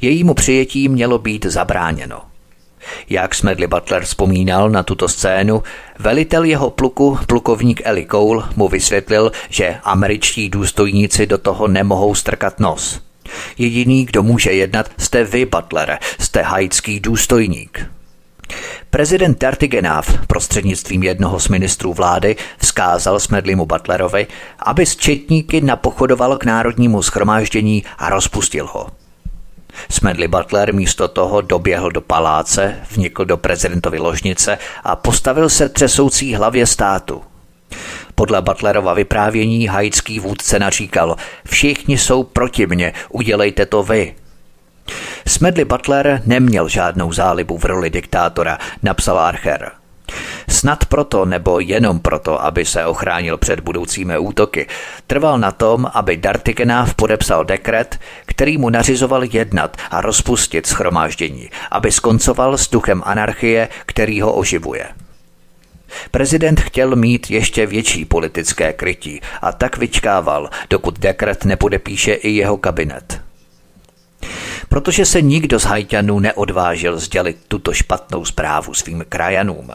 [0.00, 2.20] Jejímu přijetí mělo být zabráněno.
[3.08, 5.62] Jak Smedley Butler vzpomínal na tuto scénu,
[5.98, 12.60] velitel jeho pluku, plukovník Eli Cole, mu vysvětlil, že američtí důstojníci do toho nemohou strkat
[12.60, 13.00] nos.
[13.58, 17.86] Jediný, kdo může jednat, jste vy, Butler, jste haitský důstojník.
[18.90, 24.26] Prezident Tartigenáv prostřednictvím jednoho z ministrů vlády vzkázal Smedlimu Butlerovi,
[24.58, 28.97] aby s četníky napochodoval k národnímu schromáždění a rozpustil ho.
[29.90, 36.34] Smedley Butler místo toho doběhl do paláce, vnikl do prezidentovy ložnice a postavil se třesoucí
[36.34, 37.22] hlavě státu.
[38.14, 44.14] Podle Butlerova vyprávění haitský vůdce naříkal, všichni jsou proti mně, udělejte to vy.
[45.26, 49.77] Smedley Butler neměl žádnou zálibu v roli diktátora, napsal Archer.
[50.48, 54.66] Snad proto nebo jenom proto, aby se ochránil před budoucími útoky,
[55.06, 61.92] trval na tom, aby Dartigenáv podepsal dekret, který mu nařizoval jednat a rozpustit schromáždění, aby
[61.92, 64.86] skoncoval s duchem anarchie, který ho oživuje.
[66.10, 72.56] Prezident chtěl mít ještě větší politické krytí a tak vyčkával, dokud dekret nepodepíše i jeho
[72.56, 73.20] kabinet.
[74.68, 79.70] protože se nikdo z Haitianů neodvážil sdělit tuto špatnou zprávu svým krajanům.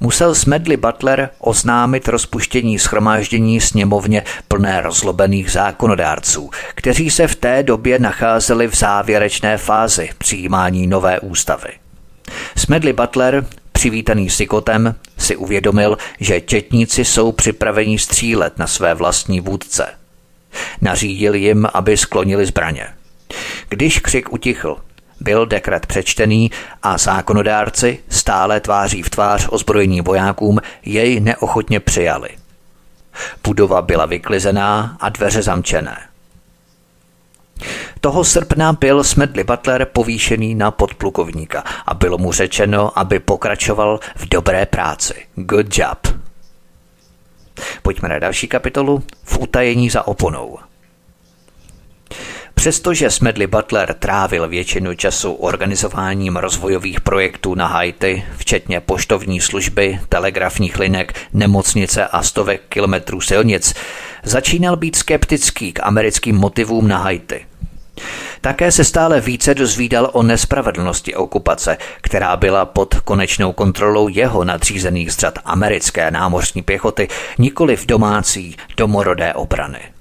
[0.00, 7.98] Musel Smedley Butler oznámit rozpuštění schromáždění sněmovně plné rozlobených zákonodárců, kteří se v té době
[7.98, 11.70] nacházeli v závěrečné fázi přijímání nové ústavy.
[12.56, 19.86] Smedley Butler, přivítaný Sikotem, si uvědomil, že četníci jsou připraveni střílet na své vlastní vůdce.
[20.80, 22.88] Nařídil jim, aby sklonili zbraně.
[23.68, 24.76] Když křik utichl,
[25.24, 26.50] byl dekret přečtený
[26.82, 32.28] a zákonodárci, stále tváří v tvář ozbrojeným vojákům, jej neochotně přijali.
[33.44, 35.98] Budova byla vyklizená a dveře zamčené.
[38.00, 44.28] Toho srpna byl Smedley Butler povýšený na podplukovníka a bylo mu řečeno, aby pokračoval v
[44.28, 45.14] dobré práci.
[45.34, 46.08] Good job.
[47.82, 50.58] Pojďme na další kapitolu v utajení za oponou.
[52.54, 60.78] Přestože Smedley Butler trávil většinu času organizováním rozvojových projektů na Haiti, včetně poštovní služby, telegrafních
[60.78, 63.74] linek, nemocnice a stovek kilometrů silnic,
[64.22, 67.46] začínal být skeptický k americkým motivům na Haiti.
[68.40, 75.12] Také se stále více dozvídal o nespravedlnosti okupace, která byla pod konečnou kontrolou jeho nadřízených
[75.12, 79.93] zřad americké námořní pěchoty, nikoli v domácí, domorodé obrany.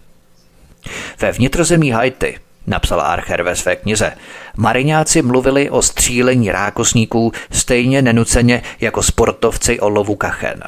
[1.22, 4.12] Ve vnitrozemí Haiti napsal Archer ve své knize.
[4.58, 10.64] Mariňáci mluvili o střílení rákosníků stejně nenuceně jako sportovci o lovu kachen.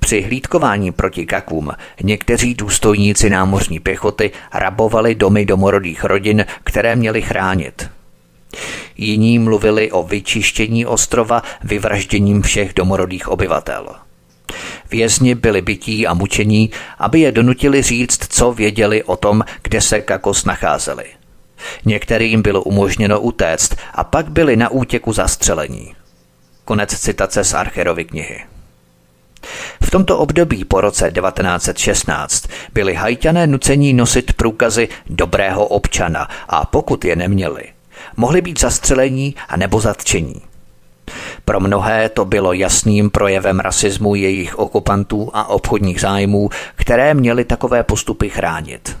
[0.00, 1.72] Při hlídkování proti kakům
[2.02, 7.90] někteří důstojníci námořní pěchoty rabovali domy domorodých rodin, které měli chránit.
[8.96, 14.07] Jiní mluvili o vyčištění ostrova vyvražděním všech domorodých obyvatel.
[14.90, 20.00] Vězni byli bytí a mučení, aby je donutili říct, co věděli o tom, kde se
[20.00, 21.04] Kakos nacházeli.
[21.84, 25.94] Některým bylo umožněno utéct a pak byli na útěku zastřelení.
[26.64, 28.44] Konec citace z Archerovy knihy.
[29.82, 37.04] V tomto období po roce 1916 byli hajťané nucení nosit průkazy dobrého občana a pokud
[37.04, 37.64] je neměli,
[38.16, 40.47] mohli být zastřelení a nebo zatčení.
[41.44, 47.82] Pro mnohé to bylo jasným projevem rasismu jejich okupantů a obchodních zájmů, které měly takové
[47.82, 48.96] postupy chránit.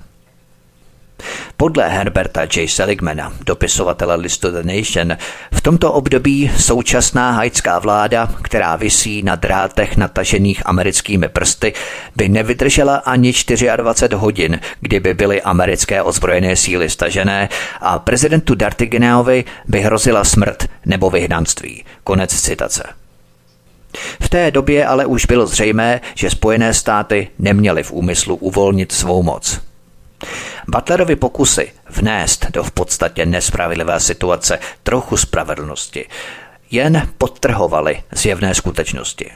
[1.56, 2.68] Podle Herberta J.
[2.68, 5.16] Seligmana, dopisovatele listu The Nation,
[5.52, 11.72] v tomto období současná haitská vláda, která visí na drátech natažených americkými prsty,
[12.16, 13.32] by nevydržela ani
[13.76, 17.48] 24 hodin, kdyby byly americké ozbrojené síly stažené
[17.80, 21.84] a prezidentu Dartigeneovi by hrozila smrt nebo vyhnanství.
[22.04, 22.82] Konec citace.
[24.20, 29.22] V té době ale už bylo zřejmé, že Spojené státy neměly v úmyslu uvolnit svou
[29.22, 29.67] moc.
[30.68, 36.08] Butlerovi pokusy vnést do v podstatě nespravedlivé situace trochu spravedlnosti
[36.70, 39.30] jen podtrhovaly zjevné skutečnosti.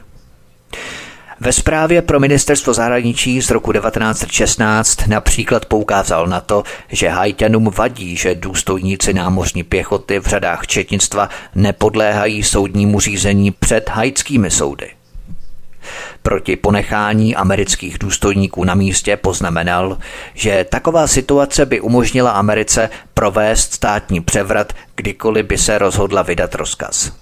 [1.40, 8.16] Ve zprávě pro ministerstvo zahraničí z roku 1916 například poukázal na to, že Haitianům vadí,
[8.16, 14.90] že důstojníci námořní pěchoty v řadách četnictva nepodléhají soudnímu řízení před haitskými soudy.
[16.22, 19.98] Proti ponechání amerických důstojníků na místě poznamenal,
[20.34, 27.12] že taková situace by umožnila Americe provést státní převrat, kdykoliv by se rozhodla vydat rozkaz.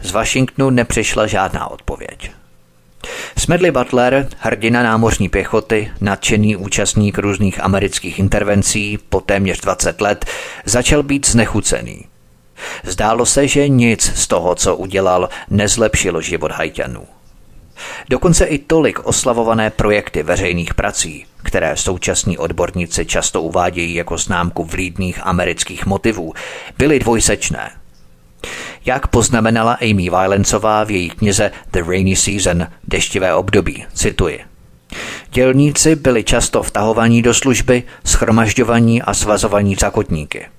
[0.00, 2.30] Z Washingtonu nepřišla žádná odpověď.
[3.38, 10.24] Smedley Butler, hrdina námořní pěchoty, nadšený účastník různých amerických intervencí po téměř 20 let,
[10.64, 12.04] začal být znechucený.
[12.84, 17.06] Zdálo se, že nic z toho, co udělal, nezlepšilo život hajťanů.
[18.10, 25.26] Dokonce i tolik oslavované projekty veřejných prací, které současní odborníci často uvádějí jako známku vlídných
[25.26, 26.32] amerických motivů,
[26.78, 27.70] byly dvojsečné.
[28.84, 34.40] Jak poznamenala Amy Violencová v její knize The Rainy Season, deštivé období, cituji.
[35.30, 40.46] Dělníci byli často vtahovaní do služby, schromažďovaní a svazovaní zakotníky–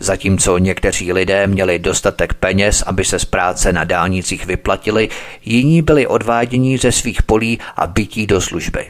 [0.00, 5.08] Zatímco někteří lidé měli dostatek peněz, aby se z práce na dálnicích vyplatili,
[5.44, 8.86] jiní byli odváděni ze svých polí a bytí do služby.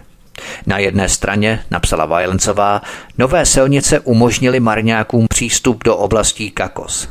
[0.66, 2.82] Na jedné straně, napsala Vajlencová,
[3.18, 7.08] nové silnice umožnily marňákům přístup do oblastí Kakos.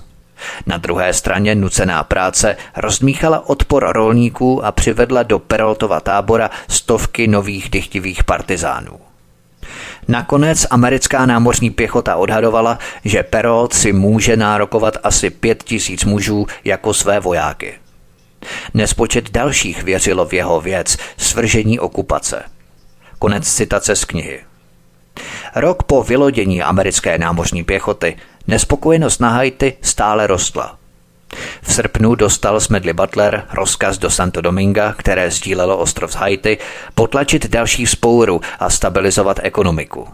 [0.66, 7.70] Na druhé straně nucená práce rozmíchala odpor rolníků a přivedla do Peroltova tábora stovky nových
[7.70, 9.00] dychtivých partizánů.
[10.08, 16.94] Nakonec americká námořní pěchota odhadovala, že Perot si může nárokovat asi pět tisíc mužů jako
[16.94, 17.74] své vojáky.
[18.74, 22.44] Nespočet dalších věřilo v jeho věc svržení okupace.
[23.20, 24.40] Konec citace z knihy.
[25.56, 30.78] Rok po vylodění americké námořní pěchoty nespokojenost na Haiti stále rostla.
[31.62, 36.58] V srpnu dostal Smedley Butler rozkaz do Santo Dominga, které sdílelo ostrov z Haiti,
[36.96, 40.08] potlačit další spouru a stabilizovat ekonomiku.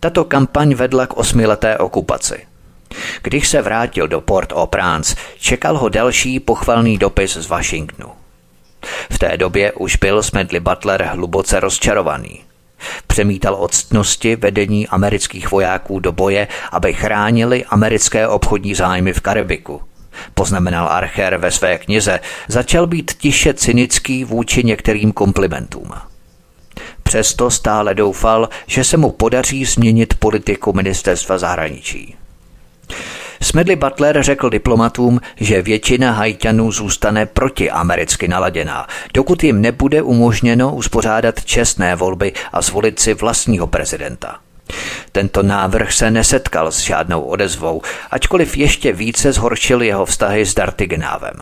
[0.00, 2.46] Tato kampaň vedla k osmileté okupaci.
[3.22, 8.12] Když se vrátil do Port-au-Prince, čekal ho další pochvalný dopis z Washingtonu.
[9.10, 12.40] V té době už byl Smedley Butler hluboce rozčarovaný.
[13.06, 19.82] Přemítal od ctnosti vedení amerických vojáků do boje, aby chránili americké obchodní zájmy v Karibiku.
[20.34, 25.90] Poznamenal Archer ve své knize, začal být tiše cynický vůči některým komplimentům.
[27.02, 32.16] Přesto stále doufal, že se mu podaří změnit politiku ministerstva zahraničí.
[33.42, 40.74] Smedley Butler řekl diplomatům, že většina hajťanů zůstane proti americky naladěná, dokud jim nebude umožněno
[40.74, 44.38] uspořádat čestné volby a zvolit si vlastního prezidenta.
[45.12, 51.34] Tento návrh se nesetkal s žádnou odezvou, ačkoliv ještě více zhoršil jeho vztahy s Dartigenávem.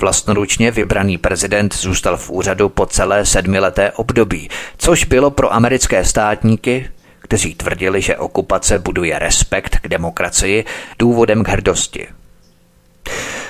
[0.00, 6.90] Vlastnoručně vybraný prezident zůstal v úřadu po celé sedmileté období, což bylo pro americké státníky,
[7.20, 10.64] kteří tvrdili, že okupace buduje respekt k demokracii,
[10.98, 12.06] důvodem k hrdosti.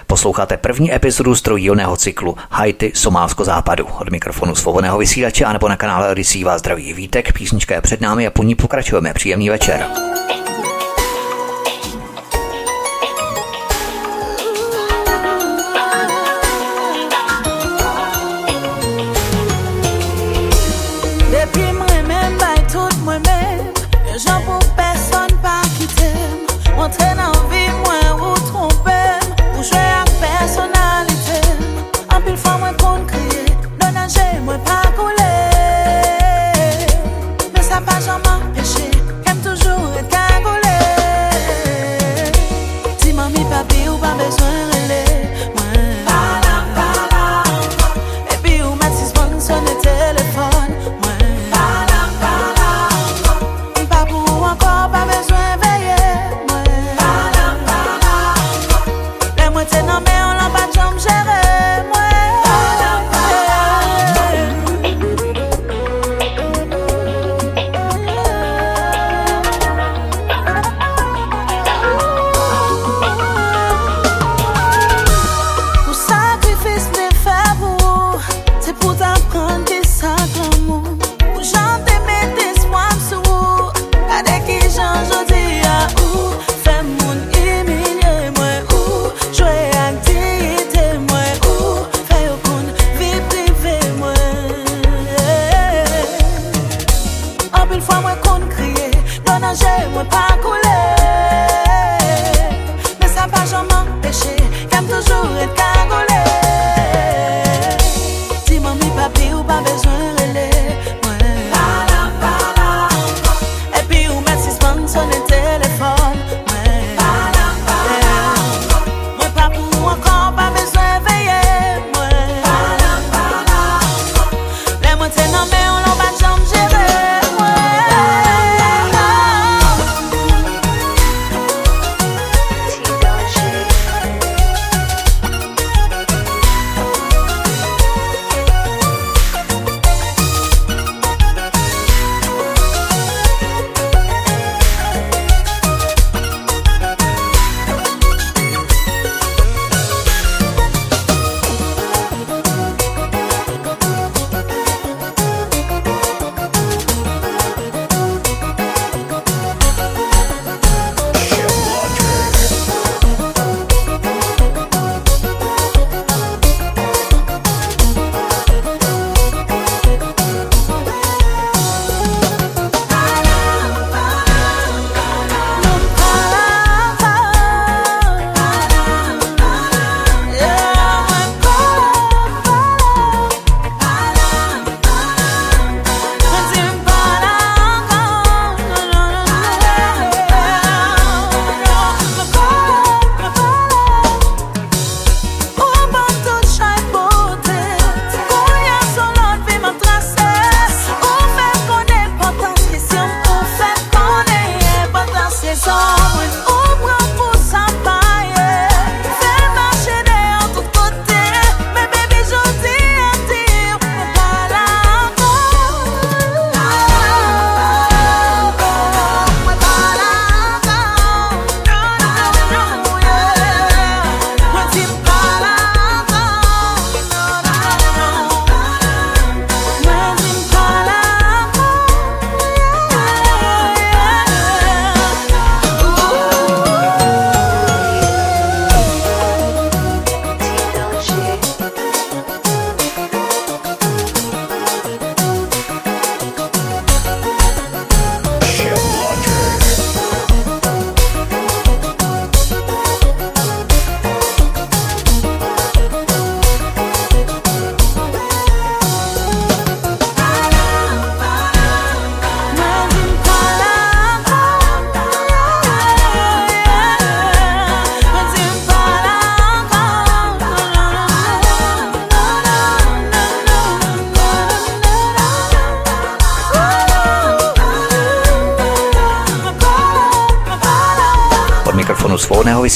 [0.07, 3.87] Posloucháte první epizodu z trojílného cyklu Haiti Somálsko západu.
[4.01, 8.01] Od mikrofonu svobodného vysílače a nebo na kanále Odisí vás zdraví vítek, písnička je před
[8.01, 9.15] námi a po ní pokračujeme.
[9.15, 9.87] Příjemný večer.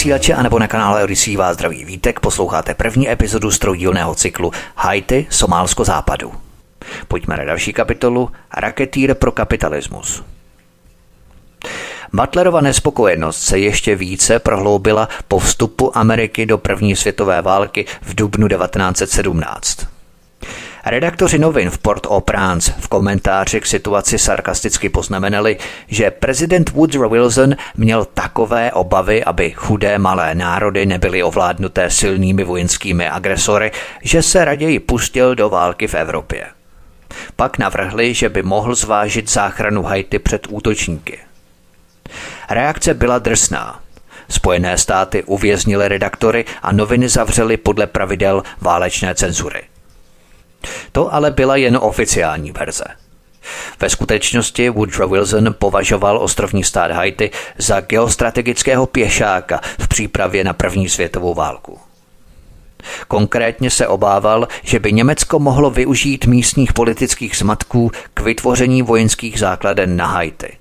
[0.09, 5.85] Vysílače anebo na kanále Odisí vás zdraví vítek posloucháte první epizodu stroudílného cyklu Haiti, Somálsko
[5.85, 6.33] západu.
[7.09, 10.23] Pojďme na další kapitolu Raketýr pro kapitalismus.
[12.13, 18.49] Butlerova nespokojenost se ještě více prohloubila po vstupu Ameriky do první světové války v dubnu
[18.49, 19.98] 1917.
[20.91, 25.57] Redaktoři novin v Port-au-Prince v komentáři k situaci sarkasticky poznamenali,
[25.89, 33.09] že prezident Woodrow Wilson měl takové obavy, aby chudé malé národy nebyly ovládnuté silnými vojenskými
[33.09, 33.71] agresory,
[34.03, 36.47] že se raději pustil do války v Evropě.
[37.37, 41.19] Pak navrhli, že by mohl zvážit záchranu Haiti před útočníky.
[42.51, 43.81] Reakce byla drsná.
[44.29, 49.68] Spojené státy uvěznily redaktory a noviny zavřely podle pravidel válečné cenzury.
[50.93, 52.85] To ale byla jen oficiální verze.
[53.81, 60.89] Ve skutečnosti Woodrow Wilson považoval ostrovní stát Haiti za geostrategického pěšáka v přípravě na první
[60.89, 61.79] světovou válku.
[63.09, 69.97] Konkrétně se obával, že by Německo mohlo využít místních politických zmatků k vytvoření vojenských základen
[69.97, 70.57] na Haiti.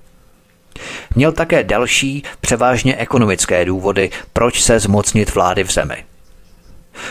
[1.14, 6.04] Měl také další, převážně ekonomické důvody, proč se zmocnit vlády v zemi.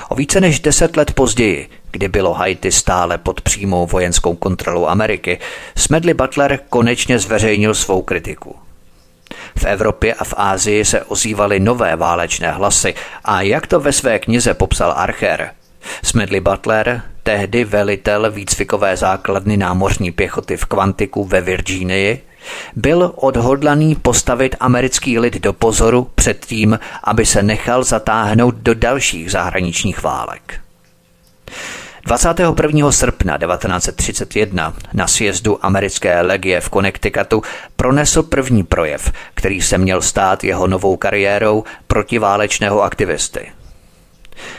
[0.10, 5.40] O více než deset let později, kdy bylo Haiti stále pod přímou vojenskou kontrolou Ameriky,
[5.78, 8.56] Smedley Butler konečně zveřejnil svou kritiku.
[9.58, 14.20] V Evropě a v Ázii se ozývaly nové válečné hlasy a jak to ve své
[14.20, 15.52] knize popsal Archer,
[16.04, 22.24] Smedley Butler, tehdy velitel výcvikové základny námořní pěchoty v Kvantiku ve Virginii,
[22.76, 29.32] byl odhodlaný postavit americký lid do pozoru před tím, aby se nechal zatáhnout do dalších
[29.32, 30.60] zahraničních válek.
[32.06, 32.92] 21.
[32.92, 37.42] srpna 1931 na sjezdu americké legie v Connecticutu
[37.76, 43.52] pronesl první projev, který se měl stát jeho novou kariérou protiválečného aktivisty.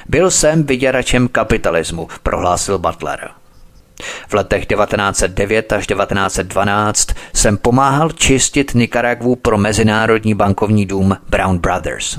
[0.09, 3.31] Byl jsem vyděračem kapitalismu, prohlásil Butler.
[4.29, 12.19] V letech 1909 až 1912 jsem pomáhal čistit Nikaragvu pro Mezinárodní bankovní dům Brown Brothers.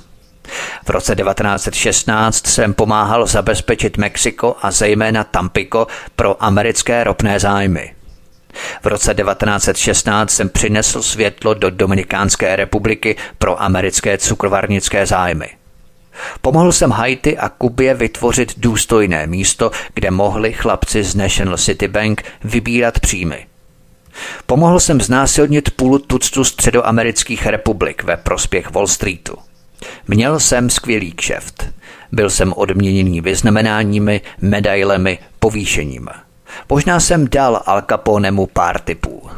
[0.85, 7.93] V roce 1916 jsem pomáhal zabezpečit Mexiko a zejména Tampico pro americké ropné zájmy.
[8.81, 15.58] V roce 1916 jsem přinesl světlo do Dominikánské republiky pro americké cukrovarnické zájmy.
[16.41, 22.23] Pomohl jsem Haiti a Kubě vytvořit důstojné místo, kde mohli chlapci z National City Bank
[22.43, 23.47] vybírat příjmy.
[24.45, 29.37] Pomohl jsem znásilnit půl tuctu středoamerických republik ve prospěch Wall Streetu.
[30.07, 31.65] Měl jsem skvělý kšeft.
[32.11, 36.07] Byl jsem odměněný vyznamenáními, medailemi, povýšením.
[36.69, 39.29] Možná jsem dal Al Caponemu pár typů.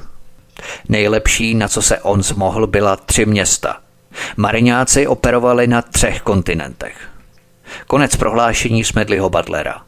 [0.90, 3.78] Nejlepší, na co se on zmohl, byla tři města–
[4.38, 7.10] Mariňáci operovali na třech kontinentech.
[7.88, 9.82] Konec prohlášení Smedliho Butlera.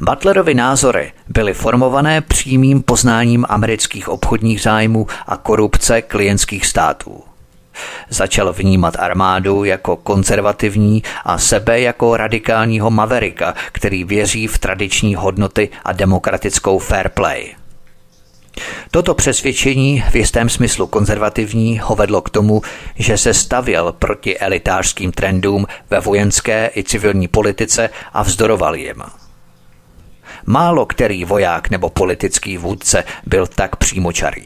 [0.00, 7.22] Butlerovy názory byly formované přímým poznáním amerických obchodních zájmů a korupce klientských států.
[8.08, 15.68] Začal vnímat armádu jako konzervativní a sebe jako radikálního maverika, který věří v tradiční hodnoty
[15.84, 17.54] a demokratickou fair play.
[18.90, 22.62] Toto přesvědčení v jistém smyslu konzervativní ho vedlo k tomu,
[22.94, 29.02] že se stavěl proti elitářským trendům ve vojenské i civilní politice a vzdoroval jim.
[30.46, 34.44] Málo který voják nebo politický vůdce byl tak přímočarý.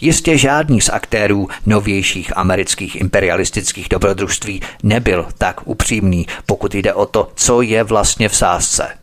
[0.00, 7.28] Jistě žádný z aktérů novějších amerických imperialistických dobrodružství nebyl tak upřímný, pokud jde o to,
[7.34, 8.88] co je vlastně v sázce–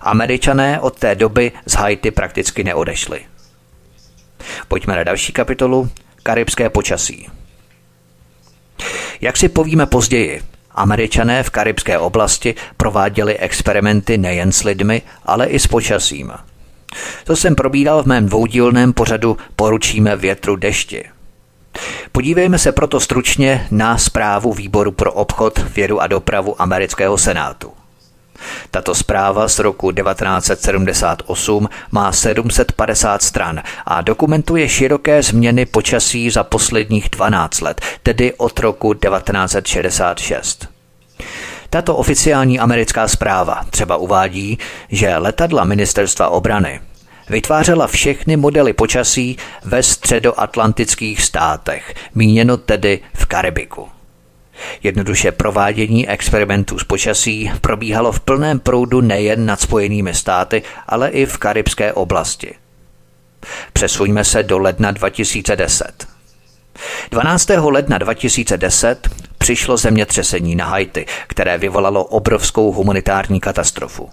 [0.00, 3.20] Američané od té doby z Haiti prakticky neodešli.
[4.68, 5.90] Pojďme na další kapitolu.
[6.22, 7.28] Karibské počasí.
[9.20, 15.58] Jak si povíme později, Američané v karibské oblasti prováděli experimenty nejen s lidmi, ale i
[15.58, 16.32] s počasím.
[17.24, 21.04] To jsem probíral v mém dvoudílném pořadu Poručíme větru dešti.
[22.12, 27.72] Podívejme se proto stručně na zprávu Výboru pro obchod, vědu a dopravu amerického senátu.
[28.70, 37.08] Tato zpráva z roku 1978 má 750 stran a dokumentuje široké změny počasí za posledních
[37.10, 40.68] 12 let, tedy od roku 1966.
[41.70, 46.80] Tato oficiální americká zpráva třeba uvádí, že letadla ministerstva obrany
[47.28, 53.88] vytvářela všechny modely počasí ve středoatlantických státech, míněno tedy v Karibiku.
[54.82, 61.26] Jednoduše provádění experimentů s počasí probíhalo v plném proudu nejen nad Spojenými státy, ale i
[61.26, 62.54] v karibské oblasti.
[63.72, 66.06] Přesuňme se do ledna 2010.
[67.10, 67.48] 12.
[67.48, 69.08] ledna 2010
[69.38, 74.10] přišlo zemětřesení na Haiti, které vyvolalo obrovskou humanitární katastrofu.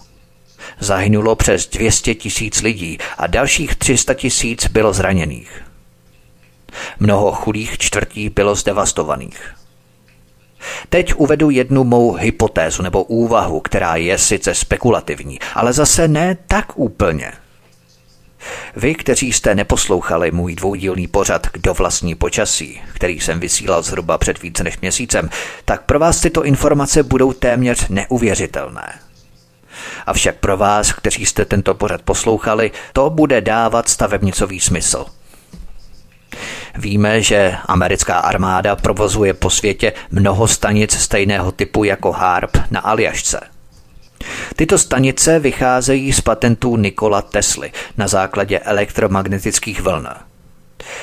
[0.79, 5.61] Zahynulo přes 200 tisíc lidí a dalších 300 tisíc bylo zraněných.
[6.99, 9.58] Mnoho chudých čtvrtí bylo zdevastovaných.
[10.89, 16.65] Teď uvedu jednu mou hypotézu nebo úvahu, která je sice spekulativní, ale zase ne tak
[16.75, 17.31] úplně.
[18.75, 24.41] Vy, kteří jste neposlouchali můj dvoudílný pořad Kdo vlastní počasí, který jsem vysílal zhruba před
[24.41, 25.29] více než měsícem,
[25.65, 28.99] tak pro vás tyto informace budou téměř neuvěřitelné.
[30.05, 35.05] Avšak pro vás, kteří jste tento pořad poslouchali, to bude dávat stavebnicový smysl–
[36.79, 43.39] Víme, že americká armáda provozuje po světě mnoho stanic stejného typu jako HARP na Aljašce.
[44.55, 50.07] Tyto stanice vycházejí z patentů Nikola Tesly na základě elektromagnetických vln.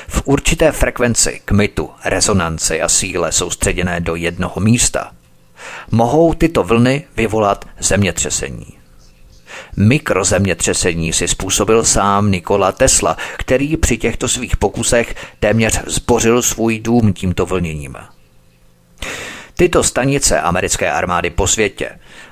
[0.07, 5.11] V určité frekvenci, kmitu, rezonanci a síle soustředěné do jednoho místa
[5.91, 8.67] mohou tyto vlny vyvolat zemětřesení.
[9.77, 17.13] Mikrozemětřesení si způsobil sám Nikola Tesla, který při těchto svých pokusech téměř zbořil svůj dům
[17.13, 17.95] tímto vlněním.
[19.57, 21.89] Tyto stanice americké armády po světě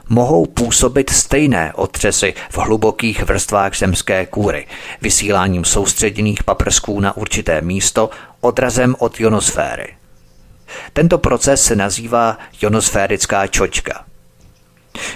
[0.09, 4.67] mohou působit stejné otřesy v hlubokých vrstvách zemské kůry,
[5.01, 8.09] vysíláním soustředěných paprsků na určité místo
[8.41, 9.87] odrazem od ionosféry.
[10.93, 14.05] Tento proces se nazývá ionosférická čočka–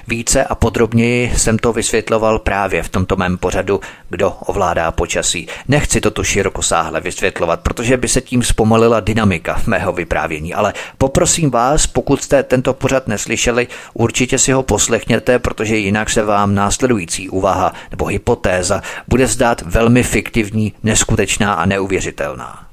[0.07, 5.47] více a podrobněji jsem to vysvětloval právě v tomto mém pořadu Kdo ovládá počasí.
[5.67, 11.51] Nechci to tu širokosáhle vysvětlovat, protože by se tím zpomalila dynamika mého vyprávění, ale poprosím
[11.51, 17.29] vás, pokud jste tento pořad neslyšeli, určitě si ho poslechněte, protože jinak se vám následující
[17.29, 22.65] úvaha nebo hypotéza bude zdát velmi fiktivní, neskutečná a neuvěřitelná.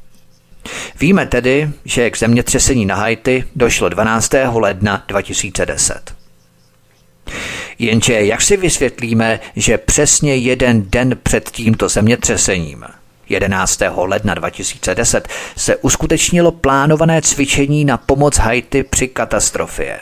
[1.01, 4.31] Víme tedy, že k zemětřesení na Haiti došlo 12.
[4.55, 6.26] ledna 2010.
[7.79, 12.85] Jenže jak si vysvětlíme, že přesně jeden den před tímto zemětřesením,
[13.29, 13.81] 11.
[13.97, 19.99] ledna 2010, se uskutečnilo plánované cvičení na pomoc Haiti při katastrofě.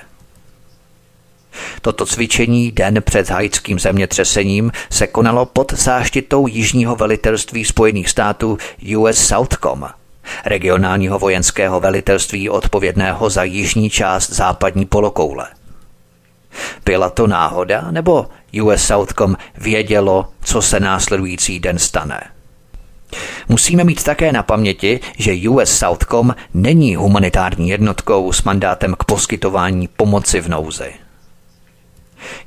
[1.81, 8.59] Toto cvičení den před haitským zemětřesením se konalo pod záštitou Jižního velitelství Spojených států
[8.97, 9.89] US Southcom,
[10.45, 15.47] regionálního vojenského velitelství odpovědného za jižní část západní polokoule–
[16.85, 18.27] byla to náhoda, nebo
[18.63, 22.21] US Southcom vědělo, co se následující den stane?
[23.49, 29.89] Musíme mít také na paměti, že US Southcom není humanitární jednotkou s mandátem k poskytování
[29.89, 30.93] pomoci v nouzi.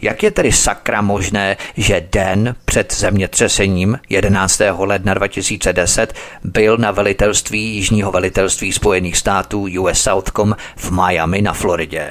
[0.01, 4.61] Jak je tedy sakra možné, že den před zemětřesením 11.
[4.77, 12.09] ledna 2010 byl na velitelství Jižního velitelství Spojených států US Southcom v Miami na Floridě?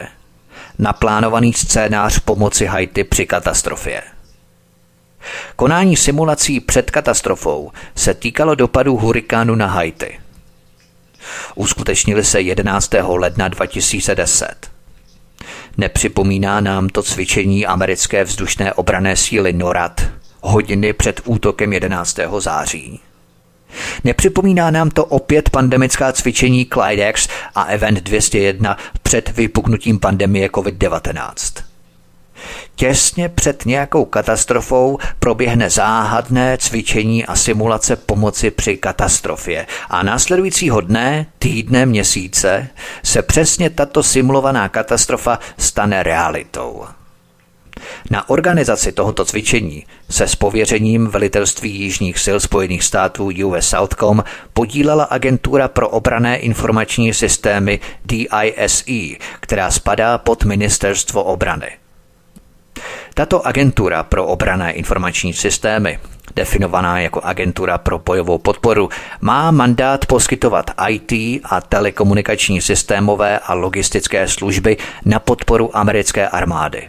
[0.78, 4.02] Naplánovaný scénář pomoci Haiti při katastrofě.
[5.56, 10.20] Konání simulací před katastrofou se týkalo dopadu hurikánu na Haiti.
[11.54, 12.90] Uskutečnili se 11.
[13.08, 14.70] ledna 2010.
[15.76, 20.00] Nepřipomíná nám to cvičení americké vzdušné obrané síly NORAD
[20.40, 22.18] hodiny před útokem 11.
[22.38, 23.00] září.
[24.04, 31.62] Nepřipomíná nám to opět pandemická cvičení Clydex a Event 201 před vypuknutím pandemie COVID-19.
[32.76, 41.26] Těsně před nějakou katastrofou proběhne záhadné cvičení a simulace pomoci při katastrofě a následujícího dne,
[41.38, 42.68] týdne, měsíce
[43.02, 46.84] se přesně tato simulovaná katastrofa stane realitou.
[48.10, 55.04] Na organizaci tohoto cvičení se s pověřením velitelství Jižních sil Spojených států US Southcom podílela
[55.04, 61.70] agentura pro obrané informační systémy DISE, která spadá pod ministerstvo obrany.
[63.14, 65.98] Tato agentura pro obrané informační systémy,
[66.36, 68.88] definovaná jako agentura pro bojovou podporu,
[69.20, 71.12] má mandát poskytovat IT
[71.44, 76.88] a telekomunikační systémové a logistické služby na podporu americké armády.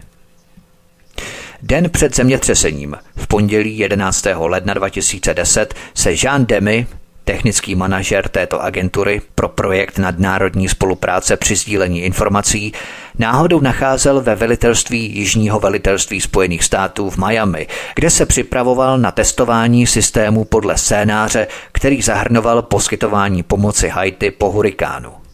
[1.62, 4.26] Den před zemětřesením, v pondělí 11.
[4.36, 6.86] ledna 2010, se Jean Demy,
[7.24, 12.72] technický manažer této agentury pro projekt nadnárodní spolupráce při sdílení informací,
[13.18, 19.86] náhodou nacházel ve velitelství Jižního velitelství Spojených států v Miami, kde se připravoval na testování
[19.86, 25.27] systému podle scénáře, který zahrnoval poskytování pomoci Haiti po hurikánu.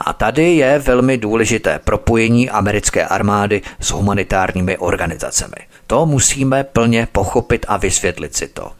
[0.00, 5.56] A tady je velmi důležité propojení americké armády s humanitárními organizacemi.
[5.86, 8.70] To musíme plně pochopit a vysvětlit si to.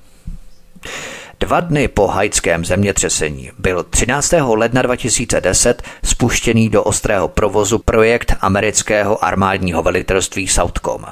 [1.41, 4.34] Dva dny po haitském zemětřesení byl 13.
[4.55, 11.05] ledna 2010 spuštěný do ostrého provozu projekt amerického armádního velitelství Southcom.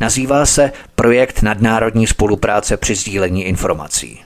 [0.00, 4.22] Nazývá se Projekt nadnárodní spolupráce při sdílení informací.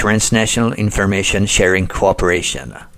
[0.00, 2.74] Transnational Information Sharing Cooperation–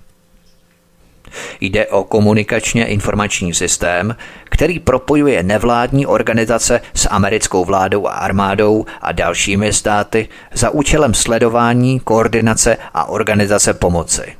[1.61, 4.15] Jde o komunikačně informační systém,
[4.45, 11.99] který propojuje nevládní organizace s americkou vládou a armádou a dalšími státy za účelem sledování,
[11.99, 14.35] koordinace a organizace pomoci.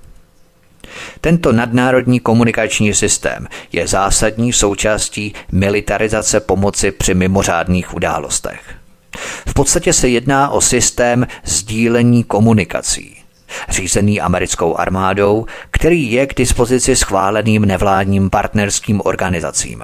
[1.21, 8.61] Tento nadnárodní komunikační systém je zásadní součástí militarizace pomoci při mimořádných událostech.
[9.47, 13.16] V podstatě se jedná o systém sdílení komunikací
[13.69, 19.83] řízený americkou armádou, který je k dispozici schváleným nevládním partnerským organizacím.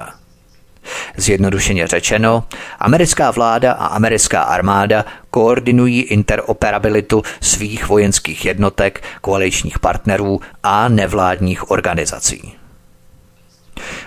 [1.16, 2.44] Zjednodušeně řečeno,
[2.78, 12.54] americká vláda a americká armáda koordinují interoperabilitu svých vojenských jednotek, koaličních partnerů a nevládních organizací.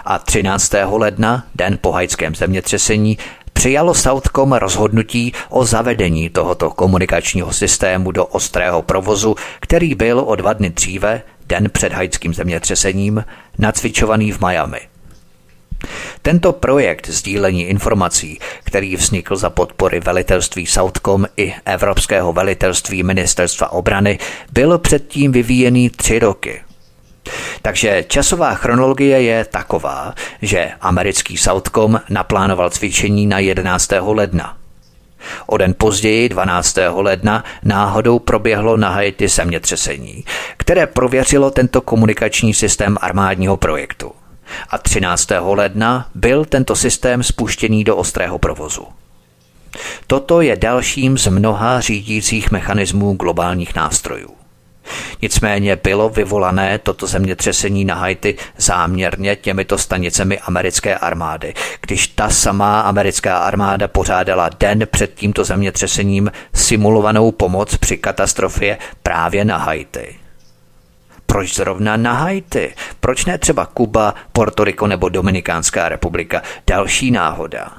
[0.06, 0.72] A 13.
[0.92, 3.18] ledna, den po hajském zemětřesení,
[3.58, 10.54] přijalo Southcom rozhodnutí o zavedení tohoto komunikačního systému do ostrého provozu, který byl o dva
[10.54, 13.26] dny dříve, den před haitským zemětřesením,
[13.58, 14.80] nacvičovaný v Miami.
[16.22, 24.20] Tento projekt sdílení informací, který vznikl za podpory velitelství Southcom i Evropského velitelství ministerstva obrany,
[24.52, 26.62] byl předtím vyvíjený tři roky–
[27.62, 33.90] takže časová chronologie je taková, že americký Southcom naplánoval cvičení na 11.
[34.02, 34.58] ledna.
[35.46, 36.78] O den později, 12.
[36.96, 40.24] ledna, náhodou proběhlo na Haiti zemětřesení,
[40.58, 44.12] které prověřilo tento komunikační systém armádního projektu.
[44.70, 45.30] A 13.
[45.42, 48.88] ledna byl tento systém spuštěný do ostrého provozu.
[50.08, 54.37] Toto je dalším z mnoha řídících mechanismů globálních nástrojů.
[55.22, 62.82] Nicméně bylo vyvolané toto zemětřesení na Haiti záměrně těmito stanicemi americké armády, když ta samá
[62.82, 70.16] americká armáda pořádala den před tímto zemětřesením simulovanou pomoc při katastrofě právě na Haiti.
[71.26, 72.76] Proč zrovna na Haiti?
[73.00, 76.42] Proč ne třeba Kuba, Porto nebo Dominikánská republika?
[76.68, 77.72] Další náhoda.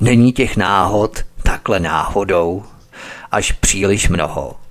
[0.00, 2.64] Není těch náhod takhle náhodou
[3.32, 4.65] až příliš mnoho.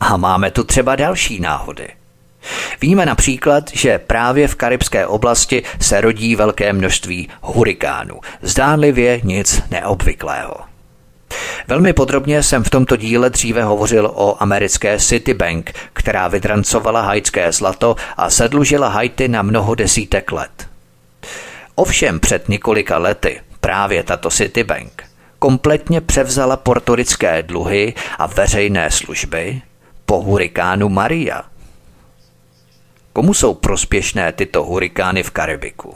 [0.00, 1.88] A máme tu třeba další náhody.
[2.80, 8.20] Víme například, že právě v karibské oblasti se rodí velké množství hurikánů.
[8.42, 10.54] Zdánlivě nic neobvyklého.
[11.66, 17.96] Velmi podrobně jsem v tomto díle dříve hovořil o americké Citibank, která vydrancovala haitské zlato
[18.16, 20.68] a sedlužila Haiti na mnoho desítek let.
[21.74, 25.04] Ovšem před několika lety právě tato Citibank
[25.38, 29.62] kompletně převzala portorické dluhy a veřejné služby
[30.08, 31.42] po hurikánu Maria.
[33.12, 35.94] Komu jsou prospěšné tyto hurikány v Karibiku?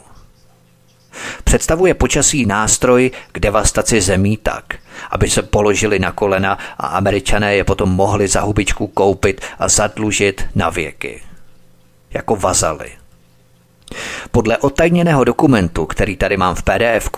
[1.45, 4.65] Představuje počasí nástroj k devastaci zemí tak,
[5.11, 10.45] aby se položili na kolena a američané je potom mohli za hubičku koupit a zadlužit
[10.55, 11.23] na věky.
[12.11, 13.02] Jako vazaly.
[14.31, 17.11] Podle otajněného dokumentu, který tady mám v pdf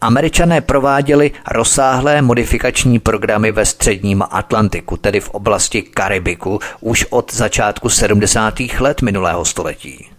[0.00, 7.88] američané prováděli rozsáhlé modifikační programy ve středním Atlantiku, tedy v oblasti Karibiku, už od začátku
[7.88, 8.60] 70.
[8.78, 10.10] let minulého století.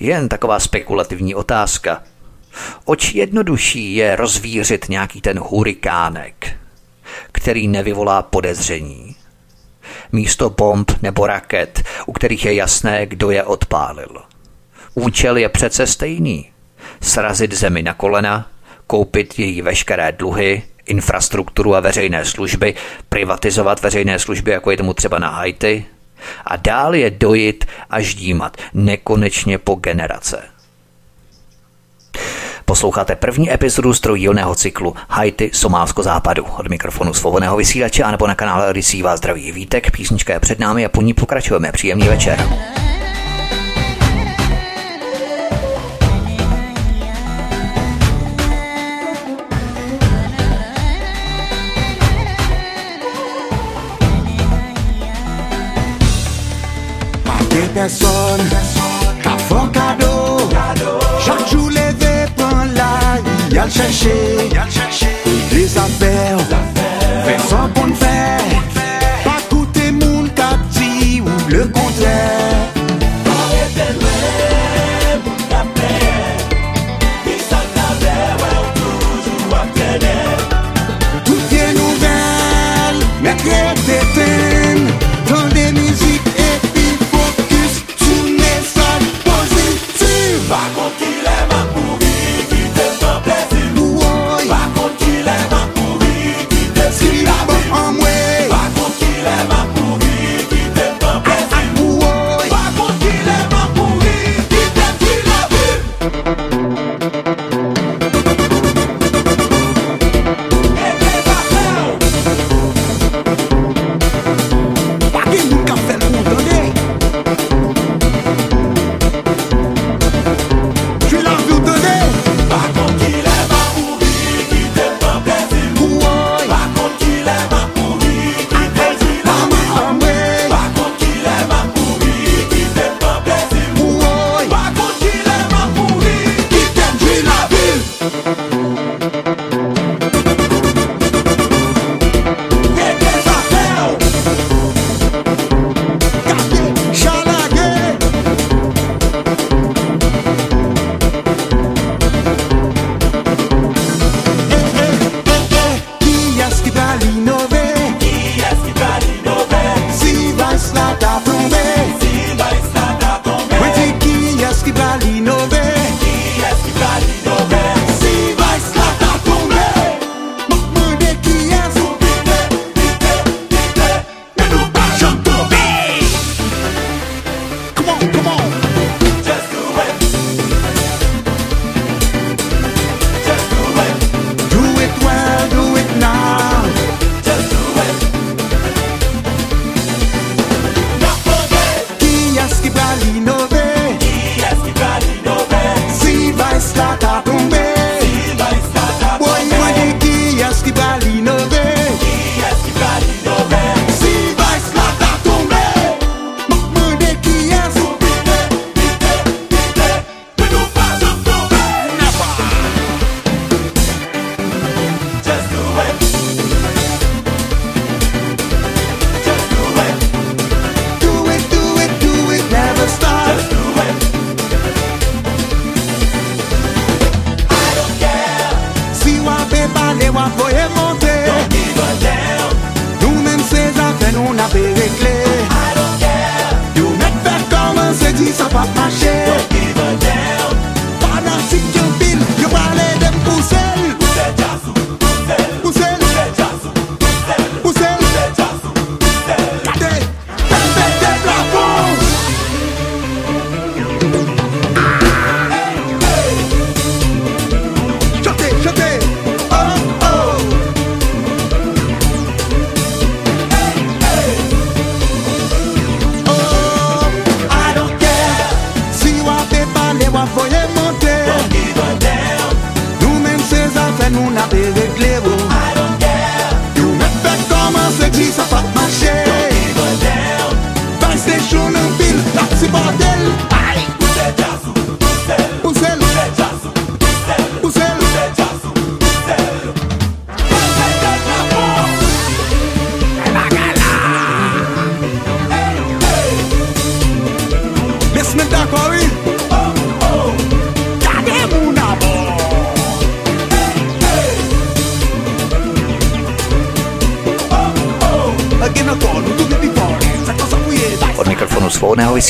[0.00, 2.02] Jen taková spekulativní otázka.
[2.84, 6.56] Oč jednodušší je rozvířit nějaký ten hurikánek,
[7.32, 9.16] který nevyvolá podezření,
[10.12, 14.22] místo bomb nebo raket, u kterých je jasné, kdo je odpálil–
[14.98, 16.50] Účel je přece stejný.
[17.00, 18.48] Srazit zemi na kolena,
[18.86, 22.74] koupit její veškeré dluhy, infrastrukturu a veřejné služby,
[23.08, 25.84] privatizovat veřejné služby, jako je tomu třeba na Haiti,
[26.44, 30.42] a dál je dojit a ždímat, nekonečně po generace.
[32.64, 36.44] Posloucháte první epizodu z trojílného cyklu Haiti Somálsko západu.
[36.44, 40.58] Od mikrofonu svobodného vysílače a nebo na kanále Odisí vás zdraví vítek, písnička je před
[40.58, 41.72] námi a po ní pokračujeme.
[41.72, 42.48] Příjemný večer.
[57.76, 58.48] personne.
[59.22, 60.14] Ka fon kado
[61.24, 62.92] Chak chou leve pran la
[63.54, 64.16] Yal chèche
[65.26, 66.36] Ou des afer
[67.26, 67.68] Fè son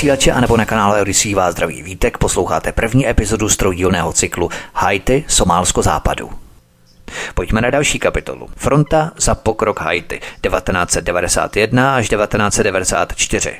[0.06, 5.24] vysílače anebo na kanále Odisí vás zdraví vítek posloucháte první epizodu z trojdílného cyklu Haiti,
[5.28, 6.30] Somálsko západu.
[7.34, 8.48] Pojďme na další kapitolu.
[8.56, 13.52] Fronta za pokrok Haiti 1991 až 1994.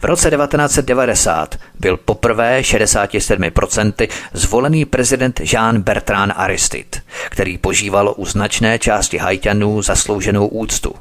[0.00, 7.00] V roce 1990 byl poprvé 67% zvolený prezident Jean Bertrand Aristide,
[7.30, 10.94] který požíval u značné části Haitianů zaslouženou úctu.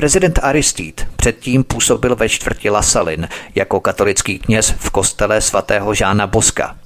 [0.00, 6.76] Prezident Aristide předtím působil ve čtvrti Lasalin jako katolický kněz v kostele svatého Žána Boska.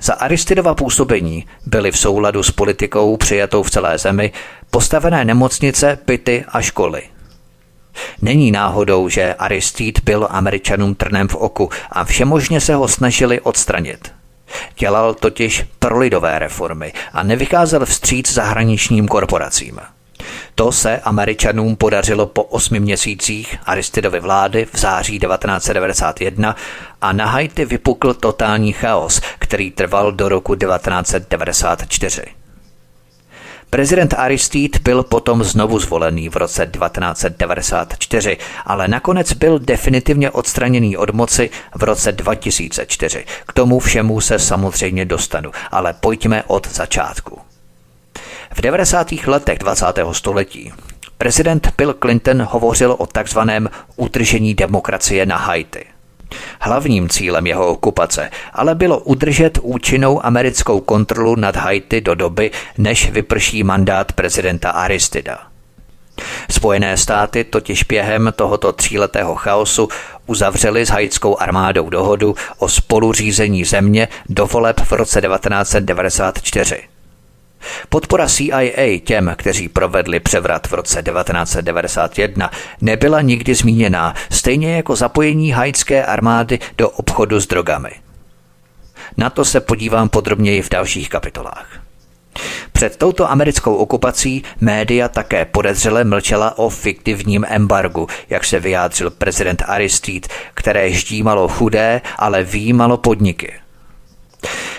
[0.00, 4.32] Za Aristidova působení byly v souladu s politikou přijatou v celé zemi
[4.70, 7.02] postavené nemocnice, byty a školy.
[8.22, 14.12] Není náhodou, že Aristide byl američanům trnem v oku a všemožně se ho snažili odstranit.
[14.78, 19.80] Dělal totiž prolidové reformy a nevycházel vstříc zahraničním korporacím.
[20.54, 26.56] To se američanům podařilo po osmi měsících Aristidovy vlády v září 1991
[27.00, 32.22] a na Haiti vypukl totální chaos, který trval do roku 1994.
[33.72, 41.10] Prezident Aristide byl potom znovu zvolený v roce 1994, ale nakonec byl definitivně odstraněný od
[41.10, 43.24] moci v roce 2004.
[43.46, 47.51] K tomu všemu se samozřejmě dostanu, ale pojďme od začátku.
[48.54, 49.12] V 90.
[49.26, 49.86] letech 20.
[50.12, 50.72] století
[51.18, 55.84] prezident Bill Clinton hovořil o takzvaném utržení demokracie na Haiti.
[56.60, 63.10] Hlavním cílem jeho okupace ale bylo udržet účinnou americkou kontrolu nad Haiti do doby, než
[63.10, 65.38] vyprší mandát prezidenta Aristida.
[66.50, 69.88] Spojené státy totiž během tohoto tříletého chaosu
[70.26, 76.82] uzavřeli s haitskou armádou dohodu o spoluřízení země do voleb v roce 1994.
[77.88, 82.50] Podpora CIA těm, kteří provedli převrat v roce 1991,
[82.80, 87.90] nebyla nikdy zmíněná, stejně jako zapojení haitské armády do obchodu s drogami.
[89.16, 91.82] Na to se podívám podrobněji v dalších kapitolách.
[92.72, 99.62] Před touto americkou okupací média také podezřele mlčela o fiktivním embargu, jak se vyjádřil prezident
[99.66, 103.52] Aristide, které ždímalo chudé, ale výjímalo podniky.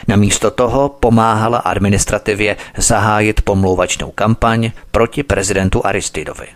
[0.07, 6.47] Namísto toho pomáhala administrativě zahájit pomlouvačnou kampaň proti prezidentu Aristidovi.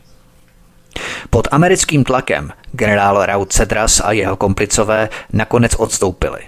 [1.29, 6.39] Pod americkým tlakem generál Raut Cedras a jeho komplicové nakonec odstoupili.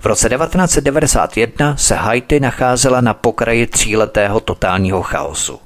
[0.00, 5.60] V roce 1991 se Haiti nacházela na pokraji tříletého totálního chaosu.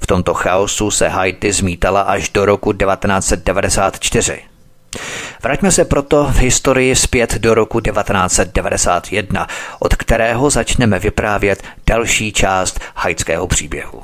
[0.00, 4.47] V tomto chaosu se Haiti zmítala až do roku 1994.
[5.42, 9.46] Vraťme se proto v historii zpět do roku 1991,
[9.78, 14.02] od kterého začneme vyprávět další část haitského příběhu.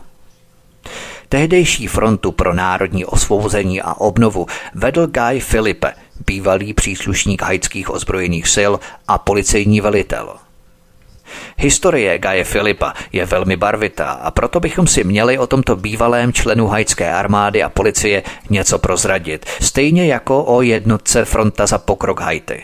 [1.28, 5.92] Tehdejší frontu pro národní osvobození a obnovu vedl Guy Filipe,
[6.26, 8.72] bývalý příslušník haitských ozbrojených sil
[9.08, 10.36] a policejní velitel.
[11.56, 16.66] Historie Gaje Filipa je velmi barvitá a proto bychom si měli o tomto bývalém členu
[16.66, 22.62] haitské armády a policie něco prozradit, stejně jako o jednotce Fronta za pokrok Haiti.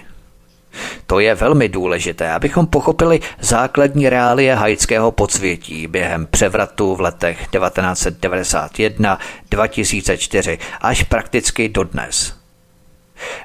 [1.07, 9.19] To je velmi důležité, abychom pochopili základní reálie haitského podsvětí během převratu v letech 1991,
[9.51, 12.40] 2004 až prakticky dodnes.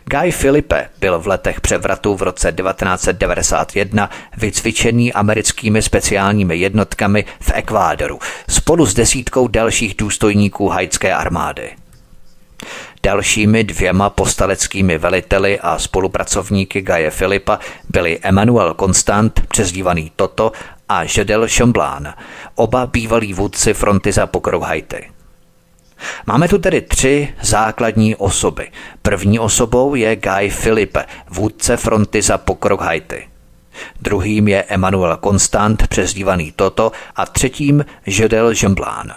[0.06, 8.20] Guy Filipe byl v letech převratu v roce 1991 vycvičený americkými speciálními jednotkami v Ekvádoru
[8.50, 11.72] spolu s desítkou dalších důstojníků haitské armády.
[13.04, 17.60] Dalšími dvěma postaleckými veliteli a spolupracovníky Gaje Filipa
[17.90, 20.52] byli Emmanuel Constant, přezdívaný Toto,
[20.90, 22.14] a Žedel Chamblán,
[22.56, 25.15] oba bývalí vůdci fronty za pokrok Haiti.
[26.26, 28.72] Máme tu tedy tři základní osoby.
[29.02, 33.28] První osobou je Guy Filipe, vůdce fronty za pokrok Haiti.
[34.02, 39.14] Druhým je Emmanuel Constant, přezdívaný Toto, a třetím Žedel Žemblán.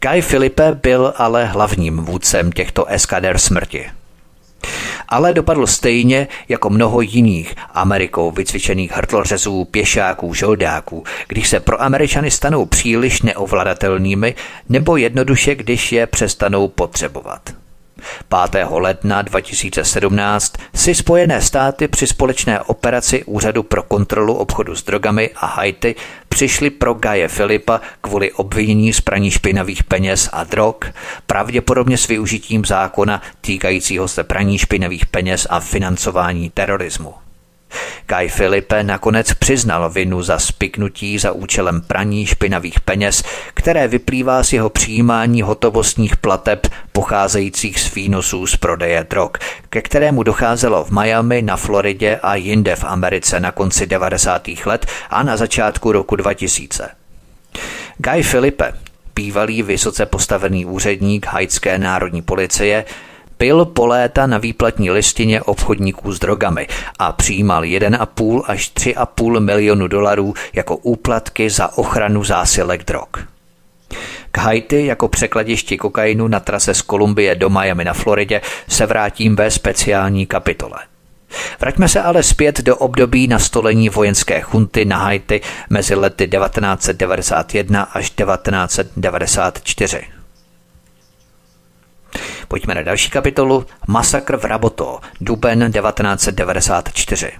[0.00, 3.90] Guy Filipe byl ale hlavním vůdcem těchto eskader smrti.
[5.08, 12.30] Ale dopadl stejně jako mnoho jiných Amerikou vycvičených hrtlořezů, pěšáků, žoldáků, když se pro Američany
[12.30, 14.34] stanou příliš neovladatelnými
[14.68, 17.67] nebo jednoduše, když je přestanou potřebovat.
[18.50, 18.66] 5.
[18.70, 25.46] ledna 2017 si Spojené státy při společné operaci Úřadu pro kontrolu obchodu s drogami a
[25.46, 25.94] Haiti
[26.28, 30.76] přišli pro Gaje Filipa kvůli obvinění z praní špinavých peněz a drog,
[31.26, 37.27] pravděpodobně s využitím zákona týkajícího se praní špinavých peněz a financování terorismu.
[38.06, 43.22] Guy Filipe nakonec přiznal vinu za spiknutí za účelem praní špinavých peněz,
[43.54, 49.30] které vyplývá z jeho přijímání hotovostních plateb pocházejících z výnosů z prodeje drog,
[49.70, 54.48] ke kterému docházelo v Miami, na Floridě a jinde v Americe na konci 90.
[54.64, 56.88] let a na začátku roku 2000.
[57.96, 58.72] Guy Filipe,
[59.14, 62.84] bývalý vysoce postavený úředník haitské národní policie,
[63.38, 66.66] byl po léta na výplatní listině obchodníků s drogami
[66.98, 73.08] a přijímal 1,5 až 3,5 milionu dolarů jako úplatky za ochranu zásilek drog.
[74.30, 79.36] K Haiti jako překladišti kokainu na trase z Kolumbie do Miami na Floridě se vrátím
[79.36, 80.78] ve speciální kapitole.
[81.60, 85.40] Vraťme se ale zpět do období nastolení vojenské chunty na Haiti
[85.70, 90.17] mezi lety 1991 až 1994.
[92.48, 93.66] Pojďme na další kapitolu.
[93.86, 97.32] Masakr v Raboto, duben 1994.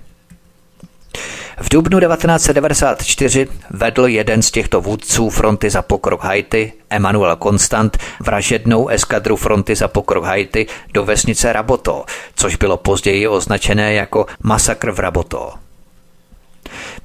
[1.61, 8.89] V dubnu 1994 vedl jeden z těchto vůdců fronty za pokrok Haiti, Emmanuel Constant, vražednou
[8.89, 12.05] eskadru fronty za pokrok Haiti do vesnice Raboto,
[12.35, 15.53] což bylo později označené jako masakr v Raboto.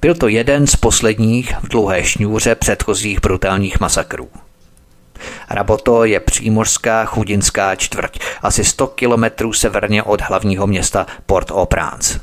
[0.01, 4.29] Byl to jeden z posledních v dlouhé šňůře předchozích brutálních masakrů.
[5.49, 12.19] Raboto je přímořská chudinská čtvrť, asi 100 kilometrů severně od hlavního města Port-au-Prince.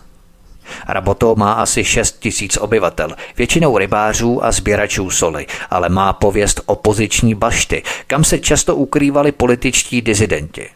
[0.88, 7.34] Raboto má asi 6 tisíc obyvatel, většinou rybářů a sběračů soli, ale má pověst opoziční
[7.34, 10.68] bašty, kam se často ukrývali političtí dizidenti.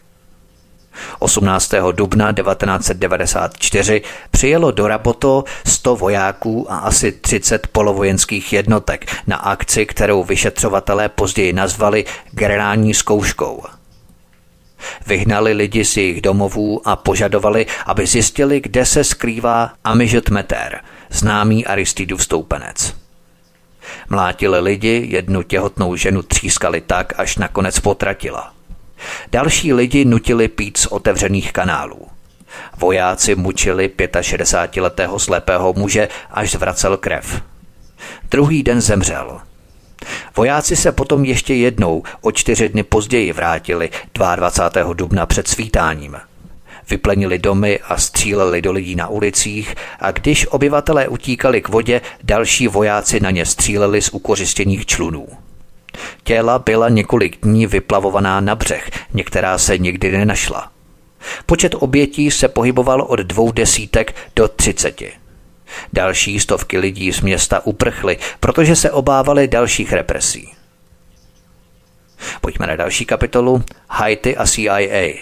[1.19, 1.73] 18.
[1.91, 4.01] dubna 1994
[4.31, 11.53] přijelo do Raboto 100 vojáků a asi 30 polovojenských jednotek na akci, kterou vyšetřovatelé později
[11.53, 13.63] nazvali generální zkouškou.
[15.07, 21.65] Vyhnali lidi z jejich domovů a požadovali, aby zjistili, kde se skrývá Amižet Meter, známý
[21.65, 22.95] Aristidův stoupenec.
[24.09, 28.54] Mlátili lidi, jednu těhotnou ženu třískali tak, až nakonec potratila.
[29.31, 32.07] Další lidi nutili pít z otevřených kanálů.
[32.77, 37.41] Vojáci mučili 65-letého slepého muže, až zvracel krev.
[38.31, 39.41] Druhý den zemřel.
[40.35, 44.93] Vojáci se potom ještě jednou o čtyři dny později vrátili 22.
[44.93, 46.17] dubna před svítáním.
[46.89, 52.67] Vyplenili domy a stříleli do lidí na ulicích a když obyvatelé utíkali k vodě, další
[52.67, 55.27] vojáci na ně stříleli z ukořistěných člunů.
[56.23, 60.71] Těla byla několik dní vyplavovaná na břeh, některá se nikdy nenašla.
[61.45, 65.11] Počet obětí se pohyboval od dvou desítek do třiceti.
[65.93, 70.51] Další stovky lidí z města uprchly, protože se obávali dalších represí.
[72.41, 74.77] Pojďme na další kapitolu Haiti a CIA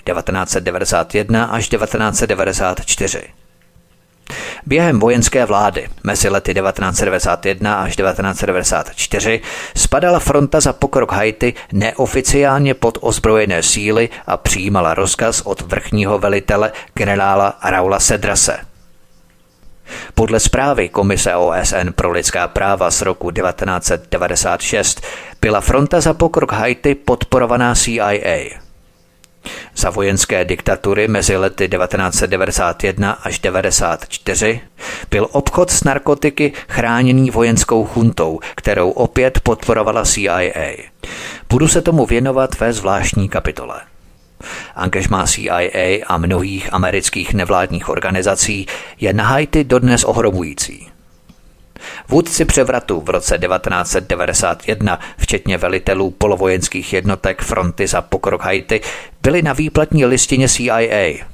[0.05, 3.23] 1991 až 1994.
[4.65, 9.41] Během vojenské vlády mezi lety 1991 až 1994
[9.75, 16.71] spadala fronta za pokrok Haiti neoficiálně pod ozbrojené síly a přijímala rozkaz od vrchního velitele
[16.93, 18.57] generála Raula Sedrase.
[20.13, 25.01] Podle zprávy Komise OSN pro lidská práva z roku 1996
[25.41, 28.62] byla fronta za pokrok Haiti podporovaná CIA.
[29.75, 34.61] Za vojenské diktatury mezi lety 1991 až 1994
[35.09, 40.73] byl obchod s narkotiky chráněný vojenskou chuntou, kterou opět podporovala CIA.
[41.49, 43.81] Budu se tomu věnovat ve zvláštní kapitole.
[44.75, 48.65] Angažmá CIA a mnohých amerických nevládních organizací
[48.99, 50.92] je na Haiti dodnes ohromující.
[52.07, 58.81] Vůdci převratu v roce 1991, včetně velitelů polovojenských jednotek fronty za pokrok Haiti,
[59.21, 61.25] byli na výplatní listině CIA.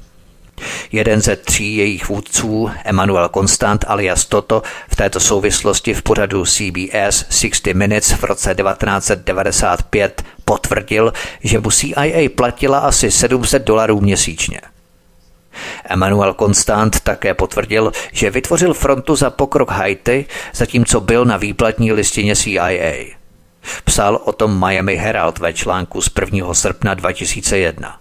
[0.91, 7.25] Jeden ze tří jejich vůdců, Emmanuel Constant alias Toto, v této souvislosti v pořadu CBS
[7.29, 11.13] 60 Minutes v roce 1995 potvrdil,
[11.43, 14.61] že mu CIA platila asi 700 dolarů měsíčně.
[15.85, 22.35] Emmanuel Constant také potvrdil, že vytvořil frontu za pokrok Haiti, zatímco byl na výplatní listině
[22.35, 23.19] CIA.
[23.83, 26.53] Psal o tom Miami Herald ve článku z 1.
[26.53, 27.99] srpna 2001.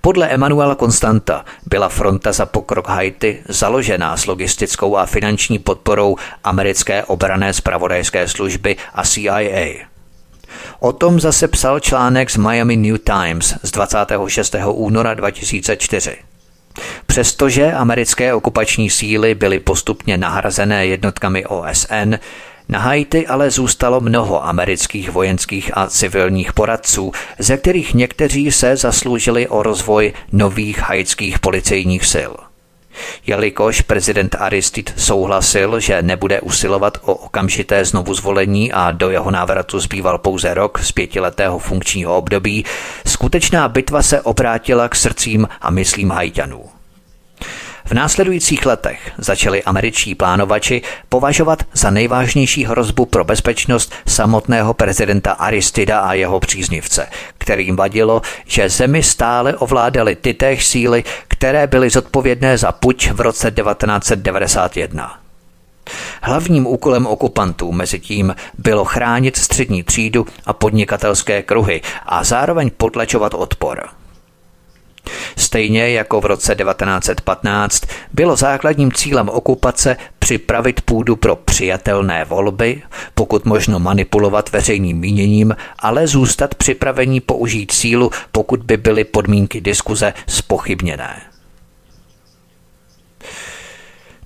[0.00, 7.04] Podle Emanuela Konstanta byla fronta za pokrok Haiti založená s logistickou a finanční podporou americké
[7.04, 9.86] obrané spravodajské služby a CIA.
[10.80, 14.56] O tom zase psal článek z Miami New Times z 26.
[14.72, 16.29] února 2004.
[17.06, 22.14] Přestože americké okupační síly byly postupně nahrazené jednotkami OSN,
[22.68, 29.48] na Haiti ale zůstalo mnoho amerických vojenských a civilních poradců, ze kterých někteří se zasloužili
[29.48, 32.49] o rozvoj nových haitských policejních sil.
[33.26, 39.80] Jelikož prezident Aristide souhlasil, že nebude usilovat o okamžité znovu zvolení a do jeho návratu
[39.80, 42.64] zbýval pouze rok z pětiletého funkčního období,
[43.06, 46.79] skutečná bitva se obrátila k srdcím a myslím Haitianů.
[47.84, 56.00] V následujících letech začali američtí plánovači považovat za nejvážnější hrozbu pro bezpečnost samotného prezidenta Aristida
[56.00, 57.06] a jeho příznivce,
[57.38, 63.20] kterým vadilo, že zemi stále ovládaly ty též síly, které byly zodpovědné za puč v
[63.20, 65.18] roce 1991.
[66.22, 73.34] Hlavním úkolem okupantů mezi tím bylo chránit střední třídu a podnikatelské kruhy a zároveň potlačovat
[73.34, 73.88] odpor–
[75.36, 77.82] Stejně jako v roce 1915
[78.12, 82.82] bylo základním cílem okupace připravit půdu pro přijatelné volby,
[83.14, 90.12] pokud možno manipulovat veřejným míněním, ale zůstat připravení použít sílu, pokud by byly podmínky diskuze
[90.26, 91.22] spochybněné.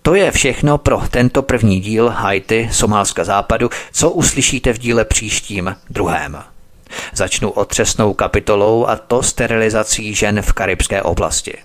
[0.03, 5.77] To je všechno pro tento první díl Haiti, Somálska západu, co uslyšíte v díle příštím,
[5.91, 6.54] druhém.
[7.15, 11.59] Začnu otřesnou kapitolou a to sterilizací žen v karibské oblasti.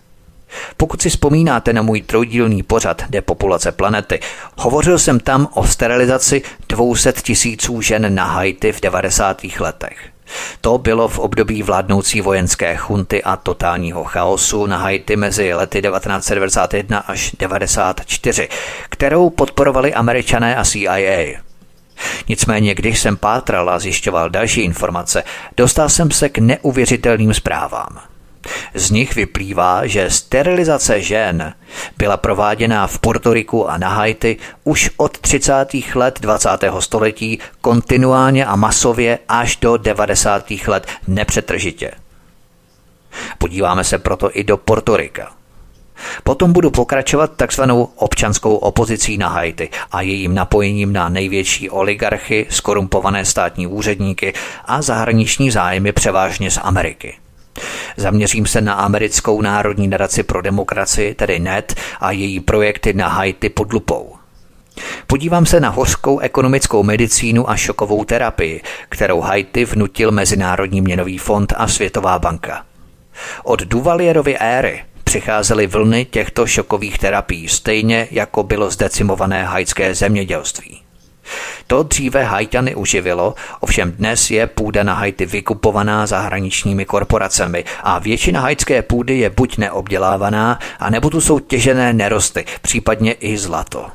[0.78, 4.20] Pokud si vzpomínáte na můj trojdílný pořad Depopulace planety,
[4.58, 9.42] hovořil jsem tam o sterilizaci 200 tisíců žen na Haiti v 90.
[9.60, 9.98] letech.
[10.62, 17.00] To bylo v období vládnoucí vojenské chunty a totálního chaosu na Haiti mezi lety 1991
[17.00, 18.50] až 1994,
[18.90, 21.49] kterou podporovali američané a CIA.
[22.28, 25.24] Nicméně, když jsem pátral a zjišťoval další informace,
[25.58, 28.00] dostal jsem se k neuvěřitelným zprávám.
[28.74, 31.54] Z nich vyplývá, že sterilizace žen
[31.98, 35.66] byla prováděna v Portoriku a na Haiti už od 30.
[35.96, 36.50] let 20.
[36.80, 40.52] století kontinuálně a masově až do 90.
[40.68, 41.92] let nepřetržitě.
[43.38, 45.39] Podíváme se proto i do Portorika.
[46.24, 53.26] Potom budu pokračovat takzvanou občanskou opozicí na Haiti a jejím napojením na největší oligarchy, skorumpované
[53.26, 54.34] státní úředníky
[54.66, 57.18] a zahraniční zájmy převážně z Ameriky.
[57.98, 63.50] Zaměřím se na americkou národní nadaci pro demokracii, tedy NET, a její projekty na Haiti
[63.50, 64.16] pod lupou.
[65.08, 71.54] Podívám se na hořkou ekonomickou medicínu a šokovou terapii, kterou Haiti vnutil Mezinárodní měnový fond
[71.58, 72.66] a Světová banka.
[73.44, 80.82] Od Duvalierovy éry přicházely vlny těchto šokových terapií, stejně jako bylo zdecimované hajské zemědělství.
[81.68, 88.42] To dříve Haitiany uživilo, ovšem dnes je půda na Haiti vykupovaná zahraničními korporacemi a většina
[88.42, 93.86] haitské půdy je buď neobdělávaná, anebo tu jsou těžené nerosty, případně i zlato.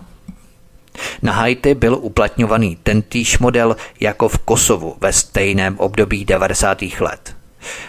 [1.22, 6.82] Na Haiti byl uplatňovaný tentýž model jako v Kosovu ve stejném období 90.
[7.00, 7.43] let.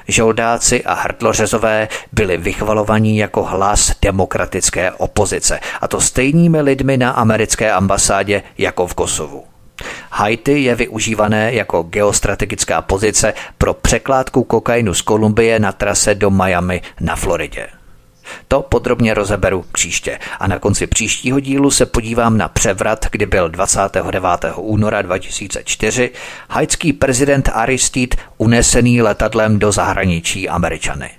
[0.07, 7.71] Žoldáci a hrdlořezové byli vychvalovaní jako hlas demokratické opozice, a to stejnými lidmi na americké
[7.71, 9.43] ambasádě jako v Kosovu.
[10.11, 16.81] Haiti je využívané jako geostrategická pozice pro překládku kokainu z Kolumbie na trase do Miami
[16.99, 17.67] na Floridě.
[18.47, 23.49] To podrobně rozeberu příště a na konci příštího dílu se podívám na převrat, kdy byl
[23.49, 24.23] 29.
[24.55, 26.11] února 2004
[26.49, 31.09] haitský prezident Aristide unesený letadlem do zahraničí Američany.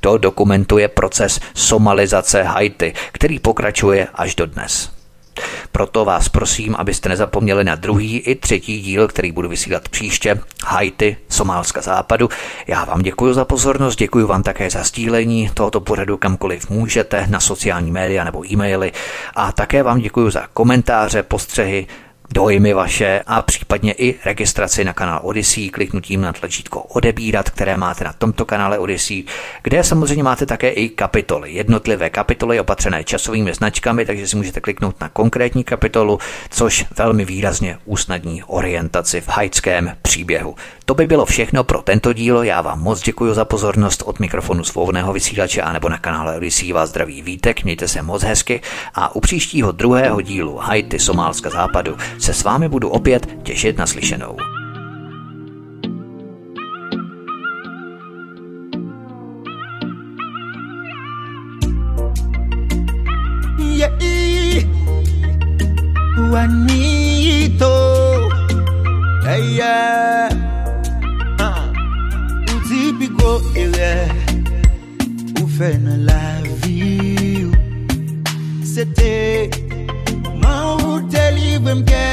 [0.00, 4.90] To dokumentuje proces somalizace Haiti, který pokračuje až do dnes.
[5.76, 11.16] Proto vás prosím, abyste nezapomněli na druhý i třetí díl, který budu vysílat příště, Haiti,
[11.28, 12.28] Somálska západu.
[12.66, 17.40] Já vám děkuji za pozornost, děkuji vám také za sdílení tohoto pořadu kamkoliv můžete na
[17.40, 18.92] sociální média nebo e-maily
[19.34, 21.86] a také vám děkuji za komentáře, postřehy,
[22.30, 28.04] dojmy vaše a případně i registraci na kanál Odyssey kliknutím na tlačítko odebírat, které máte
[28.04, 29.24] na tomto kanále Odyssey,
[29.62, 35.00] kde samozřejmě máte také i kapitoly, jednotlivé kapitoly opatřené časovými značkami, takže si můžete kliknout
[35.00, 36.18] na konkrétní kapitolu,
[36.50, 40.54] což velmi výrazně usnadní orientaci v haitském příběhu.
[40.86, 44.64] To by bylo všechno pro tento dílo, já vám moc děkuji za pozornost od mikrofonu
[44.64, 48.60] svobodného vysílače a nebo na kanále Odyssey vás zdraví vítek, mějte se moc hezky
[48.94, 53.86] a u příštího druhého dílu Haiti Somálska západu se s vámi budu opět těšit na
[53.86, 54.36] slyšenou.
[66.16, 67.70] Juanito,
[69.34, 70.53] yeah.
[72.98, 74.08] bigo ere
[75.40, 76.20] Ou fè nan la
[76.62, 77.52] vi ou
[78.66, 79.48] Se te
[80.42, 82.04] Man ou te livre mke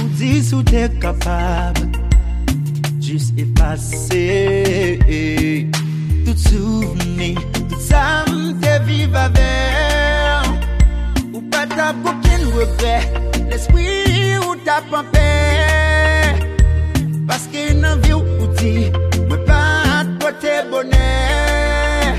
[0.00, 1.78] Ou di sou te kapab
[3.00, 3.30] Jus
[6.24, 9.54] Tout souveni Tout sa mte vive avè
[11.32, 12.98] Ou pa ta bouken repè
[13.48, 15.83] L'esprit ou ta pampè
[17.26, 18.90] parce qu'il n'en vit au bout de si,
[19.28, 22.14] vous pas te porter bonheur.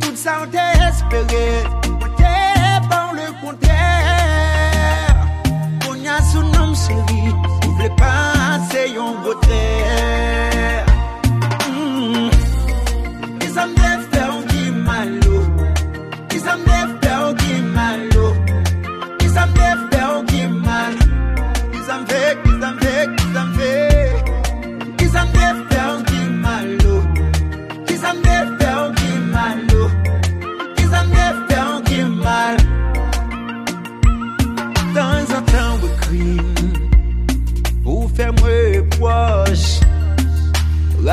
[0.00, 1.85] Tout ça, on t'a espéré.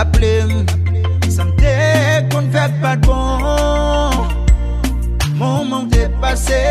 [0.03, 0.41] appelé
[1.29, 3.37] Ça me dit qu'on ne fait pas de bon
[5.35, 6.61] Mon monde est passé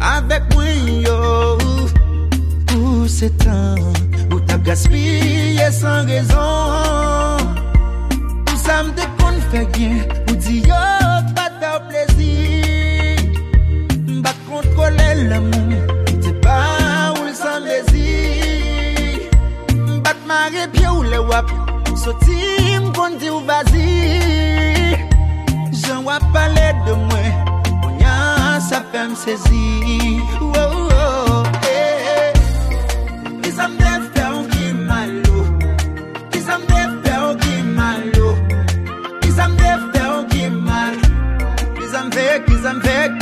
[0.00, 0.64] Avec moi,
[1.06, 1.58] yo.
[2.66, 3.76] Tout ces temps
[4.32, 7.36] Où t'as gaspillé sans raison.
[8.46, 9.96] Tout ça me qu'on ne fait rien
[10.28, 10.82] Où dit yo,
[11.36, 13.16] pas de plaisir.
[14.24, 14.96] Pas de contrôle
[15.30, 15.92] l'amour
[16.42, 19.30] pas où le sang désir
[20.04, 21.61] Pas de marée, pied ou le wap.
[22.02, 22.34] Soti
[22.82, 23.38] m kondi ou
[26.34, 27.30] pale de mwen
[27.82, 30.18] Konyan sa fe sezi
[33.42, 33.78] Ki malo
[37.38, 38.28] ki malo
[40.26, 43.21] ki malo